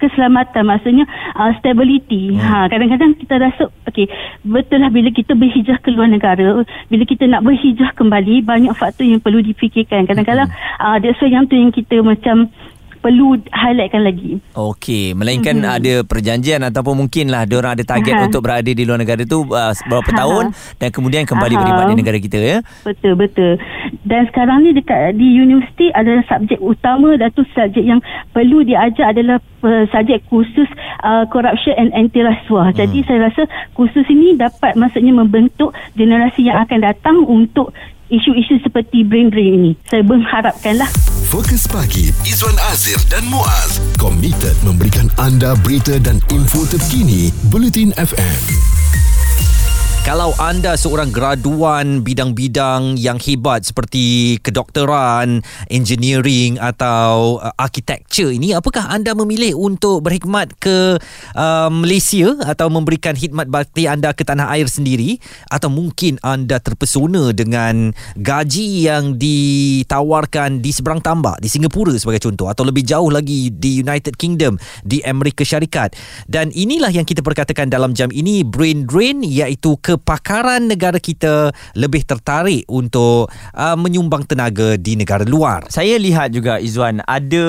keselamatan 0.00 0.64
maksudnya 0.64 1.04
uh, 1.36 1.50
stability 1.58 2.36
hmm. 2.36 2.40
ha 2.40 2.66
kadang-kadang 2.70 3.16
kita 3.18 3.40
rasa 3.40 3.68
okey 3.90 4.08
betul 4.46 4.80
lah 4.80 4.90
bila 4.92 5.12
kita 5.12 5.36
berhijrah 5.36 5.78
ke 5.82 5.92
luar 5.92 6.08
negara 6.08 6.62
bila 6.88 7.04
kita 7.04 7.28
nak 7.28 7.44
berhijrah 7.44 7.92
kembali 7.94 8.42
banyak 8.44 8.72
faktor 8.76 9.04
yang 9.04 9.20
perlu 9.20 9.44
dipikirkan 9.44 10.08
kadang-kadang 10.08 10.48
hmm. 10.48 10.82
uh, 10.82 10.96
that's 11.02 11.18
why 11.20 11.28
yang 11.28 11.44
tu 11.46 11.58
yang 11.58 11.72
kita 11.74 12.00
macam 12.00 12.48
perlu 13.00 13.40
highlightkan 13.48 14.04
lagi. 14.04 14.38
Okey, 14.52 15.16
melainkan 15.16 15.56
mm-hmm. 15.56 15.76
ada 15.80 15.94
perjanjian 16.04 16.60
ataupun 16.68 17.04
mungkinlah 17.04 17.48
dia 17.48 17.56
orang 17.56 17.72
ada 17.80 17.84
target 17.84 18.14
Aha. 18.14 18.24
untuk 18.28 18.44
berada 18.44 18.68
di 18.68 18.82
luar 18.84 19.00
negara 19.00 19.24
tu 19.24 19.48
uh, 19.48 19.72
berapa 19.88 20.10
Aha. 20.12 20.18
tahun 20.20 20.44
dan 20.76 20.88
kemudian 20.92 21.24
kembali 21.24 21.54
Aha. 21.56 21.60
berkhidmat 21.64 21.86
di 21.88 21.96
negara 21.96 22.18
kita 22.20 22.38
ya. 22.38 22.58
Betul, 22.84 23.16
betul. 23.16 23.56
Dan 24.04 24.28
sekarang 24.28 24.62
ni 24.62 24.76
dekat 24.76 25.16
di 25.16 25.40
universiti 25.40 25.88
adalah 25.96 26.22
subjek 26.28 26.60
utama 26.60 27.16
dan 27.16 27.32
tu 27.32 27.42
subjek 27.56 27.82
yang 27.82 28.04
perlu 28.36 28.62
diajar 28.62 29.16
adalah 29.16 29.40
uh, 29.64 29.84
subjek 29.88 30.20
khusus 30.28 30.68
uh, 31.00 31.24
corruption 31.32 31.72
and 31.80 31.90
anti 31.96 32.20
rasuah. 32.20 32.70
Hmm. 32.70 32.78
Jadi 32.84 32.98
saya 33.08 33.32
rasa 33.32 33.48
khusus 33.72 34.04
ini 34.12 34.36
dapat 34.36 34.76
maksudnya 34.76 35.16
membentuk 35.16 35.72
generasi 35.96 36.46
yang 36.52 36.60
akan 36.60 36.78
datang 36.84 37.16
untuk 37.24 37.72
isu-isu 38.10 38.58
seperti 38.60 39.06
brain 39.06 39.30
drain 39.30 39.54
ini. 39.56 39.72
Saya 39.88 40.02
mengharapkanlah. 40.04 40.90
Fokus 41.30 41.64
pagi 41.70 42.10
Izwan 42.26 42.58
Azir 42.74 42.98
dan 43.06 43.22
Muaz 43.30 43.78
komited 44.02 44.58
memberikan 44.66 45.06
anda 45.22 45.54
berita 45.62 45.94
dan 46.02 46.18
info 46.34 46.66
terkini 46.66 47.30
Bulletin 47.54 47.94
FM. 47.94 48.79
Kalau 50.00 50.32
anda 50.40 50.80
seorang 50.80 51.12
graduan 51.12 52.00
bidang-bidang 52.00 52.96
yang 52.96 53.20
hebat 53.20 53.68
seperti 53.68 54.40
kedokteran, 54.40 55.44
engineering 55.68 56.56
atau 56.56 57.36
uh, 57.36 57.52
architecture 57.60 58.32
ini, 58.32 58.56
apakah 58.56 58.88
anda 58.88 59.12
memilih 59.12 59.60
untuk 59.60 60.00
berkhidmat 60.00 60.56
ke 60.56 60.96
uh, 61.36 61.68
Malaysia 61.68 62.32
atau 62.48 62.72
memberikan 62.72 63.12
khidmat 63.12 63.52
bakti 63.52 63.84
anda 63.84 64.16
ke 64.16 64.24
tanah 64.24 64.48
air 64.56 64.72
sendiri 64.72 65.20
atau 65.52 65.68
mungkin 65.68 66.16
anda 66.24 66.56
terpesona 66.64 67.36
dengan 67.36 67.92
gaji 68.16 68.88
yang 68.88 69.20
ditawarkan 69.20 70.64
di 70.64 70.72
seberang 70.72 71.04
tambak 71.04 71.44
di 71.44 71.52
Singapura 71.52 71.92
sebagai 72.00 72.24
contoh 72.24 72.48
atau 72.48 72.64
lebih 72.64 72.88
jauh 72.88 73.12
lagi 73.12 73.52
di 73.52 73.84
United 73.84 74.16
Kingdom 74.16 74.56
di 74.80 75.04
Amerika 75.04 75.44
Syarikat. 75.44 75.92
Dan 76.24 76.48
inilah 76.56 76.88
yang 76.88 77.04
kita 77.04 77.20
perkatakan 77.20 77.68
dalam 77.68 77.92
jam 77.92 78.08
ini 78.08 78.40
brain 78.48 78.88
drain 78.88 79.20
iaitu 79.20 79.76
kepakaran 79.96 80.70
negara 80.70 81.02
kita 81.02 81.50
lebih 81.74 82.06
tertarik 82.06 82.62
untuk 82.70 83.26
uh, 83.54 83.74
menyumbang 83.74 84.22
tenaga 84.22 84.78
di 84.78 84.94
negara 84.94 85.26
luar. 85.26 85.66
Saya 85.66 85.98
lihat 85.98 86.30
juga 86.30 86.62
Izwan 86.62 87.02
ada 87.02 87.46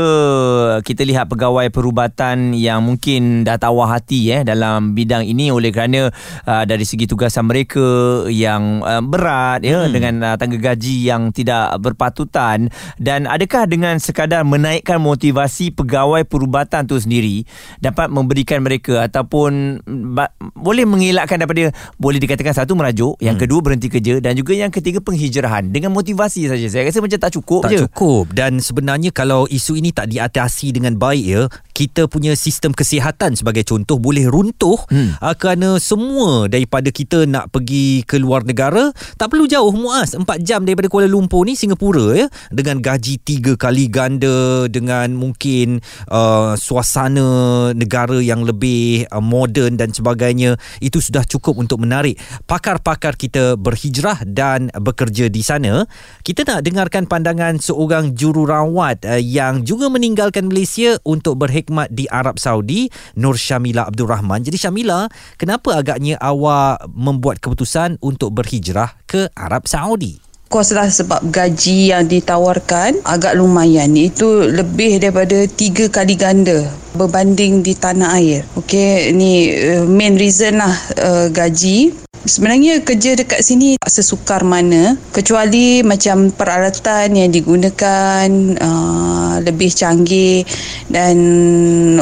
kita 0.82 1.06
lihat 1.06 1.30
pegawai 1.30 1.70
perubatan 1.70 2.58
yang 2.58 2.82
mungkin 2.82 3.46
dah 3.46 3.62
tawar 3.62 3.94
hati 3.94 4.34
eh 4.34 4.42
dalam 4.42 4.98
bidang 4.98 5.28
ini 5.28 5.54
oleh 5.54 5.70
kerana 5.70 6.10
uh, 6.48 6.64
dari 6.66 6.88
segi 6.88 7.06
tugasan 7.06 7.46
mereka 7.46 8.26
yang 8.32 8.82
uh, 8.82 9.04
berat 9.04 9.62
ya 9.62 9.86
hmm. 9.86 9.92
dengan 9.92 10.14
uh, 10.24 10.36
tangga 10.40 10.58
gaji 10.58 11.06
yang 11.06 11.30
tidak 11.36 11.78
berpatutan 11.84 12.72
dan 12.98 13.28
adakah 13.28 13.68
dengan 13.68 14.00
sekadar 14.00 14.48
menaikkan 14.48 14.98
motivasi 14.98 15.76
pegawai 15.76 16.24
perubatan 16.24 16.88
tu 16.88 16.98
sendiri 16.98 17.44
dapat 17.84 18.08
memberikan 18.08 18.64
mereka 18.64 19.06
ataupun 19.06 19.84
ba- 20.16 20.34
boleh 20.56 20.88
mengelakkan 20.88 21.38
daripada 21.42 21.76
boleh 22.00 22.18
dikatakan 22.18 22.31
satu 22.40 22.78
merajuk, 22.78 23.18
yang 23.20 23.36
hmm. 23.36 23.44
kedua 23.44 23.60
berhenti 23.60 23.88
kerja 23.92 24.22
dan 24.22 24.38
juga 24.38 24.54
yang 24.54 24.72
ketiga 24.72 25.02
penghijrahan 25.02 25.74
dengan 25.74 25.92
motivasi 25.92 26.48
saja. 26.48 26.68
Saya 26.70 26.88
rasa 26.88 27.02
macam 27.02 27.20
tak 27.20 27.32
cukup 27.36 27.62
tak 27.66 27.72
je. 27.74 27.78
Tak 27.82 27.84
cukup 27.92 28.26
dan 28.32 28.62
sebenarnya 28.62 29.10
kalau 29.12 29.50
isu 29.50 29.82
ini 29.82 29.90
tak 29.92 30.08
diatasi 30.14 30.72
dengan 30.72 30.96
baik 30.96 31.26
ya, 31.26 31.42
kita 31.82 32.06
punya 32.06 32.38
sistem 32.38 32.76
kesihatan 32.78 33.34
sebagai 33.34 33.66
contoh 33.66 33.98
boleh 33.98 34.30
runtuh 34.30 34.78
hmm. 34.94 35.18
uh, 35.18 35.34
kerana 35.34 35.82
semua 35.82 36.46
daripada 36.46 36.94
kita 36.94 37.26
nak 37.26 37.50
pergi 37.50 38.06
ke 38.06 38.22
luar 38.22 38.46
negara 38.46 38.94
tak 39.18 39.34
perlu 39.34 39.50
jauh 39.50 39.74
muas 39.74 40.14
4 40.14 40.22
jam 40.46 40.62
daripada 40.62 40.86
Kuala 40.92 41.10
Lumpur 41.10 41.42
ni 41.50 41.58
Singapura 41.58 42.14
ya 42.14 42.28
dengan 42.54 42.78
gaji 42.78 43.18
3 43.18 43.58
kali 43.58 43.90
ganda 43.90 44.70
dengan 44.70 45.18
mungkin 45.18 45.82
uh, 46.14 46.54
suasana 46.54 47.72
negara 47.74 48.22
yang 48.22 48.46
lebih 48.46 49.10
uh, 49.10 49.24
moden 49.24 49.82
dan 49.82 49.90
sebagainya 49.90 50.62
itu 50.86 51.02
sudah 51.02 51.26
cukup 51.26 51.58
untuk 51.58 51.82
menarik 51.82 52.21
pakar-pakar 52.46 53.16
kita 53.16 53.56
berhijrah 53.58 54.24
dan 54.26 54.74
bekerja 54.74 55.28
di 55.28 55.42
sana. 55.46 55.86
Kita 56.22 56.48
nak 56.48 56.66
dengarkan 56.66 57.06
pandangan 57.06 57.58
seorang 57.62 58.14
jururawat 58.18 59.06
uh, 59.06 59.22
yang 59.22 59.62
juga 59.68 59.88
meninggalkan 59.88 60.50
Malaysia 60.50 60.98
untuk 61.06 61.42
berhikmat 61.42 61.92
di 61.94 62.06
Arab 62.08 62.38
Saudi, 62.42 62.88
Nur 63.18 63.38
Syamila 63.38 63.88
Abdul 63.88 64.10
Rahman. 64.10 64.42
Jadi 64.46 64.58
Syamila, 64.58 65.08
kenapa 65.38 65.80
agaknya 65.80 66.20
awak 66.20 66.86
membuat 66.92 67.40
keputusan 67.40 68.02
untuk 68.04 68.36
berhijrah 68.36 68.98
ke 69.06 69.30
Arab 69.38 69.70
Saudi? 69.70 70.32
course 70.52 70.76
lah 70.76 70.92
sebab 70.92 71.32
gaji 71.32 71.96
yang 71.96 72.12
ditawarkan 72.12 73.00
agak 73.08 73.40
lumayan 73.40 73.96
itu 73.96 74.52
lebih 74.52 75.00
daripada 75.00 75.48
tiga 75.48 75.88
kali 75.88 76.20
ganda 76.20 76.68
berbanding 76.92 77.64
di 77.64 77.72
tanah 77.72 78.20
air 78.20 78.44
okey 78.60 79.16
ni 79.16 79.48
uh, 79.48 79.88
main 79.88 80.20
reason 80.20 80.60
lah 80.60 80.76
uh, 81.00 81.32
gaji 81.32 81.96
Sebenarnya 82.22 82.86
kerja 82.86 83.18
dekat 83.18 83.42
sini 83.42 83.82
tak 83.82 83.90
sesukar 83.90 84.46
mana 84.46 84.94
kecuali 85.10 85.82
macam 85.82 86.30
peralatan 86.30 87.18
yang 87.18 87.34
digunakan 87.34 88.30
uh, 88.62 89.42
lebih 89.42 89.74
canggih 89.74 90.46
dan 90.94 91.18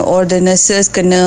all 0.03 0.27
the 0.27 0.43
nurses 0.43 0.91
kena 0.91 1.23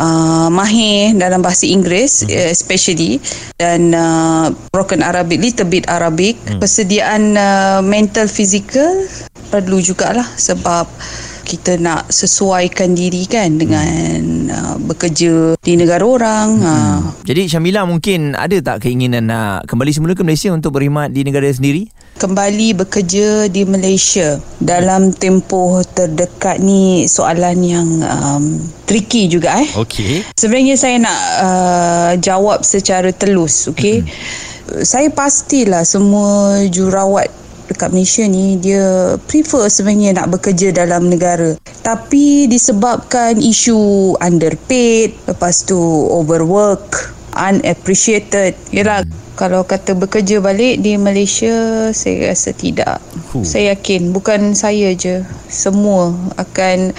uh, 0.00 0.48
mahir 0.48 1.12
dalam 1.12 1.44
bahasa 1.44 1.68
Inggeris 1.68 2.24
mm-hmm. 2.24 2.52
especially 2.56 3.12
dan 3.60 3.92
uh, 3.92 4.48
broken 4.72 5.04
Arabic 5.04 5.36
little 5.36 5.68
bit 5.68 5.84
Arabic 5.84 6.40
mm. 6.48 6.56
persediaan 6.56 7.36
uh, 7.36 7.80
mental 7.84 8.32
physical 8.32 8.96
perlu 9.52 9.78
jugalah 9.84 10.26
sebab 10.40 10.88
kita 11.46 11.78
nak 11.78 12.10
sesuaikan 12.10 12.98
diri 12.98 13.22
kan 13.30 13.54
dengan 13.54 13.86
hmm. 14.18 14.50
uh, 14.50 14.76
bekerja 14.90 15.54
di 15.62 15.78
negara 15.78 16.02
orang. 16.02 16.48
Hmm. 16.58 16.66
Uh. 16.66 16.98
Jadi 17.22 17.46
Syamila 17.46 17.86
mungkin 17.86 18.34
ada 18.34 18.58
tak 18.58 18.82
keinginan 18.82 19.30
nak 19.30 19.70
kembali 19.70 19.94
semula 19.94 20.18
ke 20.18 20.26
Malaysia 20.26 20.50
untuk 20.50 20.74
berkhidmat 20.74 21.14
di 21.14 21.22
negara 21.22 21.46
sendiri? 21.46 21.86
Kembali 22.18 22.74
bekerja 22.74 23.46
di 23.46 23.62
Malaysia 23.62 24.42
dalam 24.58 25.14
tempoh 25.14 25.86
terdekat 25.86 26.58
ni 26.58 27.06
soalan 27.06 27.62
yang 27.62 27.88
um, 28.02 28.58
tricky 28.90 29.30
juga 29.30 29.62
eh. 29.62 29.70
Okey. 29.78 30.26
Sebenarnya 30.34 30.74
saya 30.74 30.96
nak 30.98 31.20
uh, 31.38 32.12
jawab 32.18 32.66
secara 32.66 33.14
telus, 33.14 33.70
okey. 33.70 34.02
Hmm. 34.02 34.82
Saya 34.82 35.06
pastilah 35.14 35.86
semua 35.86 36.58
jurawat 36.66 37.45
dekat 37.68 37.90
Malaysia 37.92 38.24
ni 38.26 38.56
dia 38.58 39.16
prefer 39.26 39.66
sebenarnya 39.70 40.22
nak 40.22 40.38
bekerja 40.38 40.72
dalam 40.72 41.10
negara 41.10 41.58
tapi 41.82 42.50
disebabkan 42.50 43.38
isu 43.38 44.14
underpaid 44.18 45.14
lepas 45.26 45.62
tu 45.66 45.78
overwork 46.10 47.14
unappreciated 47.36 48.56
yalah 48.72 49.04
kalau 49.36 49.62
kata 49.68 49.92
bekerja 49.92 50.40
balik 50.40 50.80
di 50.80 50.96
Malaysia 50.96 51.90
saya 51.92 52.32
rasa 52.32 52.56
tidak 52.56 52.98
huh. 53.30 53.44
saya 53.44 53.76
yakin 53.76 54.10
bukan 54.10 54.56
saya 54.56 54.96
je 54.96 55.22
semua 55.50 56.14
akan 56.40 56.96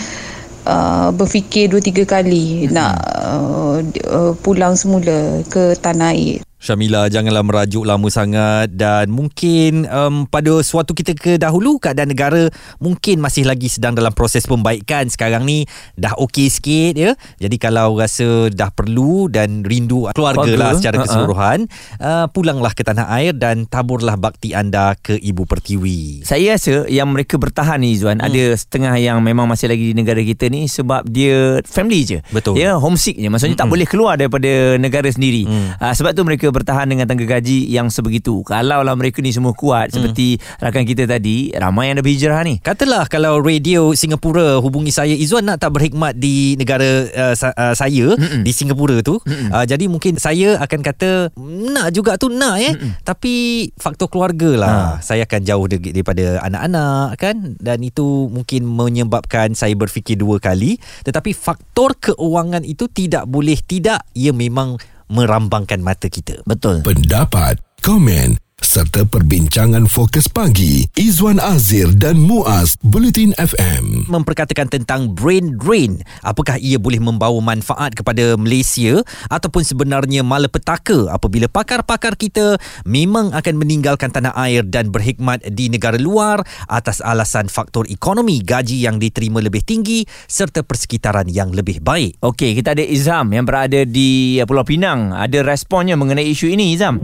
Uh, 0.68 1.16
berfikir 1.16 1.72
dua 1.72 1.80
tiga 1.80 2.04
kali 2.04 2.68
hmm. 2.68 2.76
nak 2.76 3.00
uh, 3.24 3.80
uh, 4.12 4.36
pulang 4.44 4.76
semula 4.76 5.40
ke 5.48 5.80
tanah 5.80 6.12
air. 6.12 6.44
Syamila 6.58 7.06
janganlah 7.06 7.46
merajuk 7.46 7.86
lama 7.86 8.10
sangat 8.10 8.74
dan 8.74 9.14
mungkin 9.14 9.86
um, 9.94 10.26
pada 10.26 10.58
suatu 10.66 10.98
kita 10.98 11.14
ke 11.14 11.38
dahulu 11.38 11.78
keadaan 11.78 12.10
negara 12.10 12.50
mungkin 12.82 13.22
masih 13.22 13.46
lagi 13.46 13.70
sedang 13.70 13.94
dalam 13.94 14.10
proses 14.10 14.50
pembaikan 14.50 15.06
sekarang 15.06 15.46
ni 15.46 15.70
dah 15.94 16.18
okey 16.18 16.50
sikit 16.50 16.98
ya 16.98 17.14
jadi 17.38 17.56
kalau 17.62 18.02
rasa 18.02 18.50
dah 18.50 18.74
perlu 18.74 19.30
dan 19.30 19.62
rindu 19.62 20.10
keluarga, 20.18 20.50
lah 20.58 20.74
secara 20.74 21.06
keseluruhan 21.06 21.70
uh-huh. 21.70 22.26
uh, 22.26 22.26
pulanglah 22.34 22.74
ke 22.74 22.82
tanah 22.82 23.06
air 23.22 23.38
dan 23.38 23.70
taburlah 23.70 24.18
bakti 24.18 24.58
anda 24.58 24.98
ke 24.98 25.14
ibu 25.14 25.46
pertiwi 25.46 26.26
saya 26.26 26.58
rasa 26.58 26.90
yang 26.90 27.14
mereka 27.14 27.38
bertahan 27.38 27.86
ni 27.86 28.02
Zuan 28.02 28.18
hmm. 28.18 28.34
ada 28.34 28.44
setengah 28.58 28.98
yang 28.98 29.22
memang 29.22 29.46
masih 29.46 29.70
lagi 29.70 29.94
di 29.94 29.96
negara 29.96 30.26
kita 30.26 30.50
ni 30.50 30.66
sebab 30.66 31.06
dia 31.06 31.62
family 31.70 32.02
je 32.02 32.20
betul 32.34 32.58
ya 32.58 32.82
homesick 32.82 33.14
je 33.14 33.30
maksudnya 33.30 33.54
hmm. 33.54 33.62
tak 33.62 33.70
boleh 33.70 33.86
keluar 33.86 34.18
daripada 34.18 34.82
negara 34.82 35.06
sendiri 35.06 35.46
hmm. 35.46 35.78
uh, 35.78 35.94
sebab 35.94 36.18
tu 36.18 36.26
mereka 36.26 36.47
mereka 36.48 36.64
bertahan 36.64 36.88
dengan 36.88 37.04
tangga 37.04 37.28
gaji 37.28 37.68
yang 37.68 37.92
sebegitu. 37.92 38.40
Kalau 38.48 38.80
lah 38.80 38.96
mereka 38.96 39.20
ni 39.20 39.36
semua 39.36 39.52
kuat 39.52 39.92
seperti 39.92 40.40
rakan 40.64 40.88
kita 40.88 41.04
tadi, 41.04 41.52
ramai 41.52 41.92
yang 41.92 42.00
dah 42.00 42.06
berhijrah 42.08 42.40
ni. 42.48 42.64
Katalah 42.64 43.04
kalau 43.12 43.44
radio 43.44 43.92
Singapura 43.92 44.64
hubungi 44.64 44.96
saya 44.96 45.12
Izzuan 45.12 45.44
nak 45.44 45.60
tak 45.60 45.76
berkhidmat 45.76 46.16
di 46.16 46.56
negara 46.56 47.04
uh, 47.12 47.36
sa- 47.36 47.52
uh, 47.52 47.76
saya 47.76 48.16
Mm-mm. 48.16 48.48
di 48.48 48.52
Singapura 48.56 49.04
tu. 49.04 49.20
Uh, 49.28 49.68
jadi 49.68 49.92
mungkin 49.92 50.16
saya 50.16 50.56
akan 50.64 50.80
kata 50.80 51.36
nak 51.76 51.92
juga 51.92 52.16
tu 52.16 52.32
nak 52.32 52.64
eh. 52.64 52.72
Mm-mm. 52.72 53.04
Tapi 53.04 53.68
faktor 53.76 54.08
keluarga 54.08 54.56
lah. 54.56 54.72
Ha. 54.72 55.04
Saya 55.04 55.28
akan 55.28 55.42
jauh 55.44 55.68
de- 55.68 55.92
daripada 55.92 56.40
anak-anak 56.48 57.20
kan 57.20 57.60
dan 57.60 57.84
itu 57.84 58.32
mungkin 58.32 58.64
menyebabkan 58.64 59.52
saya 59.52 59.76
berfikir 59.76 60.16
dua 60.16 60.40
kali. 60.40 60.80
Tetapi 61.04 61.36
faktor 61.36 62.00
keuangan 62.00 62.64
itu 62.64 62.88
tidak 62.88 63.28
boleh 63.28 63.60
tidak 63.60 64.08
ia 64.16 64.32
memang 64.32 64.80
merambangkan 65.12 65.80
mata 65.84 66.08
kita. 66.08 66.44
Betul. 66.44 66.84
Pendapat, 66.84 67.60
komen 67.84 68.47
serta 68.58 69.06
perbincangan 69.06 69.86
fokus 69.86 70.26
pagi 70.26 70.90
Izwan 70.98 71.38
Azir 71.38 71.94
dan 71.94 72.18
Muaz 72.18 72.74
Bulletin 72.82 73.30
FM. 73.38 74.10
memperkatakan 74.10 74.66
tentang 74.66 75.14
brain 75.14 75.62
drain. 75.62 76.02
Apakah 76.26 76.58
ia 76.58 76.82
boleh 76.82 76.98
membawa 76.98 77.38
manfaat 77.38 77.94
kepada 77.94 78.34
Malaysia 78.34 79.06
ataupun 79.30 79.62
sebenarnya 79.62 80.26
malapetaka 80.26 81.06
apabila 81.14 81.46
pakar-pakar 81.46 82.18
kita 82.18 82.58
memang 82.82 83.30
akan 83.30 83.62
meninggalkan 83.62 84.10
tanah 84.10 84.34
air 84.34 84.66
dan 84.66 84.90
berkhidmat 84.90 85.46
di 85.54 85.70
negara 85.70 86.02
luar 86.02 86.42
atas 86.66 86.98
alasan 87.06 87.54
faktor 87.54 87.86
ekonomi, 87.94 88.42
gaji 88.42 88.82
yang 88.82 88.98
diterima 88.98 89.38
lebih 89.38 89.62
tinggi 89.62 90.02
serta 90.26 90.66
persekitaran 90.66 91.30
yang 91.30 91.54
lebih 91.54 91.78
baik. 91.78 92.18
Okey, 92.26 92.58
kita 92.58 92.74
ada 92.74 92.82
Izam 92.82 93.30
yang 93.38 93.46
berada 93.46 93.86
di 93.86 94.42
uh, 94.42 94.50
Pulau 94.50 94.66
Pinang. 94.66 95.14
Ada 95.14 95.46
responnya 95.46 95.94
mengenai 95.94 96.26
isu 96.26 96.50
ini, 96.50 96.74
Izam. 96.74 96.98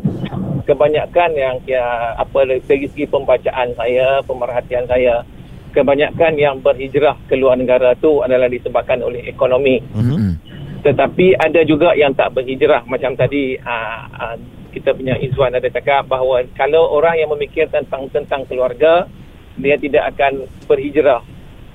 Kebanyakan 0.63 1.32
yang 1.36 1.55
ya, 1.67 2.15
apa 2.17 2.48
dari 2.48 2.63
segi 2.65 3.05
pembacaan 3.08 3.75
saya, 3.75 4.24
pemerhatian 4.24 4.88
saya, 4.88 5.24
kebanyakan 5.74 6.34
yang 6.38 6.55
berhijrah 6.62 7.17
ke 7.25 7.36
luar 7.36 7.58
negara 7.58 7.98
tu 7.98 8.22
adalah 8.22 8.48
disebabkan 8.48 9.01
oleh 9.01 9.25
ekonomi. 9.25 9.82
Mm-hmm. 9.82 10.32
Tetapi 10.86 11.39
ada 11.39 11.62
juga 11.65 11.98
yang 11.98 12.13
tak 12.13 12.36
berhijrah 12.38 12.86
macam 12.86 13.17
tadi 13.17 13.58
aa, 13.58 14.05
aa, 14.12 14.36
kita 14.75 14.93
punya 14.93 15.15
Izwan 15.17 15.55
ada 15.55 15.70
cakap 15.70 16.05
bahawa 16.10 16.43
kalau 16.53 16.91
orang 16.93 17.22
yang 17.22 17.29
memikir 17.32 17.70
tentang 17.72 18.10
tentang 18.12 18.46
keluarga 18.46 19.08
dia 19.58 19.77
tidak 19.77 20.13
akan 20.13 20.50
berhijrah. 20.65 21.22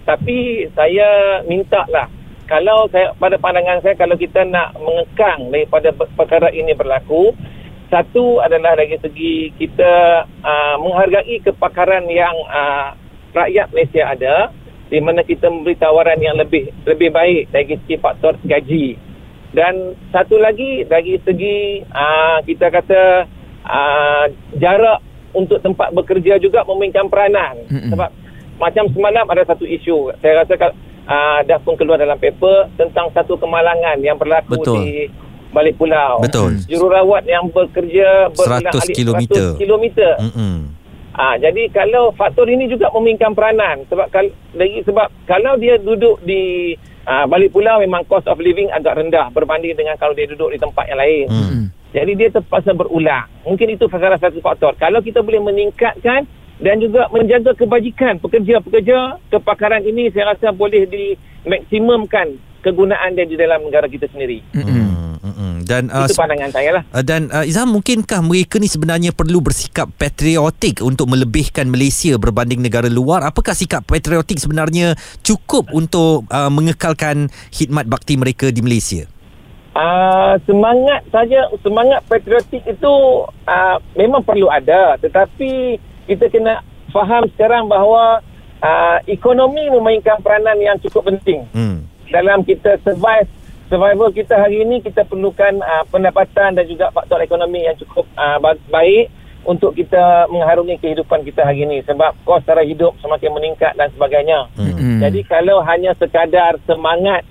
Tapi 0.04 0.68
saya 0.73 1.40
minta 1.45 1.85
lah 1.88 2.07
kalau 2.49 2.88
saya 2.88 3.12
pada 3.16 3.37
pandangan 3.37 3.80
saya 3.85 3.95
kalau 3.95 4.16
kita 4.16 4.45
nak 4.45 4.73
mengekang 4.80 5.52
daripada 5.52 5.92
per- 5.92 6.11
perkara 6.16 6.49
ini 6.52 6.73
berlaku 6.73 7.37
satu 7.88 8.45
adalah 8.45 8.76
dari 8.76 9.00
segi 9.00 9.52
kita 9.57 10.25
uh, 10.45 10.76
menghargai 10.80 11.40
kepakaran 11.40 12.04
yang 12.09 12.37
uh, 12.49 12.92
rakyat 13.33 13.73
Malaysia 13.73 14.04
ada 14.04 14.37
di 14.88 15.00
mana 15.04 15.21
kita 15.21 15.52
memberi 15.52 15.76
tawaran 15.76 16.21
yang 16.21 16.37
lebih 16.37 16.73
lebih 16.88 17.12
baik 17.12 17.52
dari 17.52 17.76
segi 17.76 17.97
faktor 18.00 18.37
gaji 18.45 18.97
dan 19.52 19.97
satu 20.12 20.37
lagi 20.37 20.85
dari 20.85 21.16
segi 21.25 21.85
uh, 21.88 22.40
kita 22.45 22.68
kata 22.68 23.02
uh, 23.64 24.25
jarak 24.61 25.00
untuk 25.33 25.61
tempat 25.61 25.92
bekerja 25.92 26.40
juga 26.40 26.64
memainkan 26.68 27.09
peranan 27.09 27.57
Mm-mm. 27.68 27.92
sebab 27.92 28.11
macam 28.61 28.85
semalam 28.92 29.25
ada 29.28 29.45
satu 29.49 29.64
isu 29.64 30.12
saya 30.21 30.45
rasa 30.45 30.73
uh, 31.09 31.40
dah 31.45 31.59
pun 31.61 31.76
keluar 31.76 31.97
dalam 31.97 32.21
paper 32.21 32.68
tentang 32.76 33.09
satu 33.16 33.40
kemalangan 33.40 33.97
yang 34.00 34.21
berlaku 34.21 34.61
Betul. 34.61 34.76
di 34.76 34.88
balik 35.49 35.75
pulau 35.75 36.21
Betul. 36.21 36.61
jururawat 36.67 37.25
yang 37.25 37.49
bekerja 37.49 38.28
100 38.33 38.93
kilometer. 38.93 39.57
100 39.57 39.62
kilometer 39.62 40.12
Mm-mm. 40.21 40.57
Ah, 41.12 41.35
jadi 41.35 41.67
kalau 41.69 42.14
faktor 42.14 42.47
ini 42.47 42.71
juga 42.71 42.95
memainkan 42.95 43.35
peranan 43.35 43.83
sebab 43.90 44.07
kal- 44.07 44.31
lagi 44.55 44.87
sebab 44.87 45.11
kalau 45.26 45.59
dia 45.59 45.75
duduk 45.75 46.23
di 46.23 46.73
ah, 47.02 47.26
balik 47.26 47.50
pulau 47.50 47.83
memang 47.83 48.07
cost 48.07 48.31
of 48.31 48.38
living 48.38 48.71
agak 48.71 48.95
rendah 48.95 49.26
berbanding 49.28 49.75
dengan 49.75 49.99
kalau 49.99 50.14
dia 50.14 50.31
duduk 50.31 50.55
di 50.55 50.59
tempat 50.59 50.87
yang 50.87 51.00
lain. 51.00 51.26
Hmm. 51.26 51.64
Jadi 51.88 52.12
dia 52.14 52.28
terpaksa 52.31 52.71
berulang. 52.71 53.26
Mungkin 53.43 53.67
itu 53.73 53.88
salah 53.88 54.21
satu 54.21 54.38
faktor. 54.38 54.76
Kalau 54.76 55.00
kita 55.00 55.19
boleh 55.19 55.40
meningkatkan 55.43 56.28
dan 56.61 56.76
juga 56.78 57.09
menjaga 57.09 57.50
kebajikan 57.50 58.21
pekerja-pekerja 58.21 59.19
kepakaran 59.31 59.83
ini 59.83 60.12
saya 60.12 60.37
rasa 60.37 60.52
boleh 60.52 60.87
dimaksimumkan 60.87 62.35
kegunaan 62.61 63.14
dia 63.14 63.25
di 63.25 63.35
dalam 63.35 63.64
negara 63.64 63.87
kita 63.87 64.07
sendiri. 64.07 64.43
Mm-mm. 64.52 65.17
Dan 65.68 65.92
uh, 65.92 66.08
itu 66.08 66.16
pandangan 66.16 66.48
saya 66.48 66.80
lah. 66.80 66.82
Uh, 66.96 67.04
dan 67.04 67.28
uh, 67.28 67.44
Izam 67.44 67.68
mungkinkah 67.76 68.25
mereka 68.25 68.56
ni 68.56 68.72
sebenarnya 68.72 69.12
perlu 69.12 69.44
bersikap 69.44 69.92
patriotik 70.00 70.80
untuk 70.80 71.12
melebihkan 71.12 71.68
Malaysia 71.68 72.16
berbanding 72.16 72.64
negara 72.64 72.88
luar? 72.88 73.20
Apakah 73.28 73.52
sikap 73.52 73.84
patriotik 73.84 74.40
sebenarnya 74.40 74.96
cukup 75.20 75.68
untuk 75.76 76.25
uh, 76.32 76.48
mengekalkan 76.48 77.28
khidmat 77.52 77.84
bakti 77.84 78.16
mereka 78.16 78.48
di 78.48 78.64
Malaysia? 78.64 79.04
Uh, 79.78 80.34
semangat 80.42 81.06
saja 81.12 81.46
semangat 81.62 82.02
patriotik 82.10 82.66
itu 82.66 82.94
uh, 83.46 83.76
memang 83.94 84.26
perlu 84.26 84.50
ada 84.50 84.98
tetapi 84.98 85.78
kita 86.10 86.26
kena 86.34 86.66
faham 86.90 87.30
sekarang 87.37 87.70
bahawa 87.70 88.18
uh, 88.58 88.99
ekonomi 89.06 89.71
memainkan 89.71 90.19
peranan 90.19 90.58
yang 90.58 90.75
cukup 90.82 91.14
penting 91.14 91.47
Hmm. 91.54 91.86
dalam 92.10 92.43
kita 92.43 92.82
survive 92.82 93.30
survival 93.69 94.09
kita 94.11 94.35
hari 94.35 94.65
ini 94.65 94.81
kita 94.81 95.04
perlukan 95.04 95.61
uh, 95.61 95.85
pendapatan 95.89 96.57
dan 96.57 96.65
juga 96.65 96.89
faktor 96.91 97.21
ekonomi 97.21 97.65
yang 97.65 97.76
cukup 97.76 98.09
uh, 98.17 98.41
ba- 98.41 98.61
baik 98.69 99.13
untuk 99.45 99.73
kita 99.73 100.28
mengharungi 100.28 100.76
kehidupan 100.81 101.25
kita 101.25 101.45
hari 101.45 101.65
ini 101.65 101.81
sebab 101.85 102.13
kos 102.25 102.45
cara 102.45 102.65
hidup 102.65 102.97
semakin 103.00 103.33
meningkat 103.33 103.73
dan 103.78 103.89
sebagainya. 103.95 104.50
Mm-mm. 104.59 105.00
Jadi 105.00 105.21
kalau 105.25 105.63
hanya 105.65 105.95
sekadar 105.97 106.57
semangat 106.69 107.25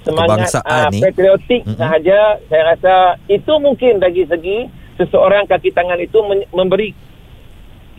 semangat 0.00 0.48
Kebangsaan 0.48 0.88
uh, 0.88 1.00
patriotik 1.00 1.62
Mm-mm. 1.66 1.76
sahaja 1.76 2.18
saya 2.48 2.62
rasa 2.76 2.94
itu 3.28 3.52
mungkin 3.60 4.00
dari 4.00 4.24
segi 4.24 4.68
seseorang 4.96 5.44
kaki 5.48 5.72
tangan 5.72 6.00
itu 6.00 6.16
men- 6.24 6.48
memberi 6.52 6.92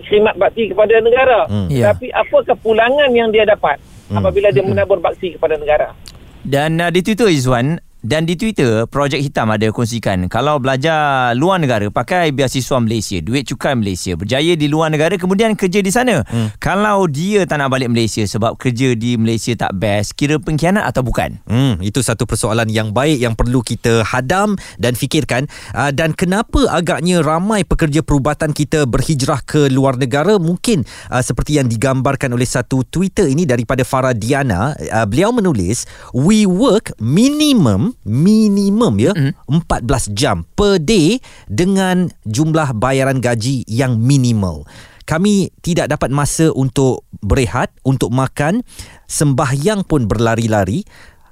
khidmat 0.02 0.34
bakti 0.38 0.74
kepada 0.74 0.98
negara. 0.98 1.46
Hmm. 1.46 1.70
Ya. 1.70 1.94
Tapi 1.94 2.10
apakah 2.10 2.58
pulangan 2.58 3.10
yang 3.14 3.30
dia 3.30 3.46
dapat 3.46 3.78
Hmm. 4.12 4.20
apabila 4.20 4.52
dia 4.52 4.60
menabur 4.60 5.00
bakti 5.00 5.40
kepada 5.40 5.56
negara? 5.56 5.96
Dan 6.42 6.82
uh, 6.82 6.90
di 6.90 7.06
Twitter 7.06 7.30
Izwan 7.30 7.78
dan 8.02 8.26
di 8.26 8.34
Twitter 8.34 8.90
Projek 8.90 9.22
Hitam 9.22 9.54
ada 9.54 9.70
kongsikan 9.70 10.26
kalau 10.26 10.58
belajar 10.58 11.34
luar 11.38 11.62
negara 11.62 11.86
pakai 11.94 12.34
beasiswa 12.34 12.82
Malaysia, 12.82 13.22
duit 13.22 13.46
cukai 13.46 13.78
Malaysia, 13.78 14.18
berjaya 14.18 14.58
di 14.58 14.66
luar 14.66 14.90
negara 14.90 15.14
kemudian 15.18 15.54
kerja 15.54 15.80
di 15.86 15.94
sana. 15.94 16.26
Hmm. 16.26 16.50
Kalau 16.58 17.06
dia 17.06 17.46
tak 17.46 17.62
nak 17.62 17.70
balik 17.70 17.94
Malaysia 17.94 18.26
sebab 18.26 18.58
kerja 18.58 18.98
di 18.98 19.16
Malaysia 19.22 19.54
tak 19.54 19.78
best, 19.78 20.18
kira 20.18 20.42
pengkhianat 20.42 20.86
atau 20.90 21.06
bukan? 21.06 21.38
Hmm, 21.46 21.78
itu 21.86 22.02
satu 22.02 22.26
persoalan 22.26 22.68
yang 22.74 22.90
baik 22.90 23.22
yang 23.22 23.38
perlu 23.38 23.62
kita 23.62 24.02
hadam 24.02 24.58
dan 24.82 24.98
fikirkan. 24.98 25.46
Uh, 25.78 25.94
dan 25.94 26.18
kenapa 26.18 26.66
agaknya 26.74 27.22
ramai 27.22 27.62
pekerja 27.62 28.02
perubatan 28.02 28.52
kita 28.52 28.90
berhijrah 28.90 29.46
ke 29.46 29.70
luar 29.70 29.96
negara? 30.02 30.42
Mungkin 30.42 30.84
uh, 31.14 31.22
seperti 31.22 31.62
yang 31.62 31.70
digambarkan 31.70 32.34
oleh 32.34 32.50
satu 32.50 32.82
Twitter 32.88 33.30
ini 33.30 33.46
daripada 33.46 33.86
Farah 33.86 34.18
Diana. 34.18 34.74
Uh, 34.78 35.06
beliau 35.06 35.30
menulis, 35.30 35.86
we 36.16 36.50
work 36.50 36.96
minimum, 36.98 37.91
minimum 38.08 38.94
ya, 39.00 39.12
mm-hmm. 39.14 39.64
14 39.68 40.12
jam 40.18 40.44
per 40.58 40.82
day 40.82 41.20
dengan 41.48 42.10
jumlah 42.28 42.76
bayaran 42.78 43.20
gaji 43.20 43.64
yang 43.68 44.00
minimal. 44.00 44.68
Kami 45.06 45.52
tidak 45.60 45.92
dapat 45.92 46.14
masa 46.14 46.54
untuk 46.56 47.04
berehat, 47.20 47.74
untuk 47.84 48.14
makan, 48.14 48.64
sembahyang 49.12 49.84
pun 49.84 50.08
berlari-lari. 50.08 50.88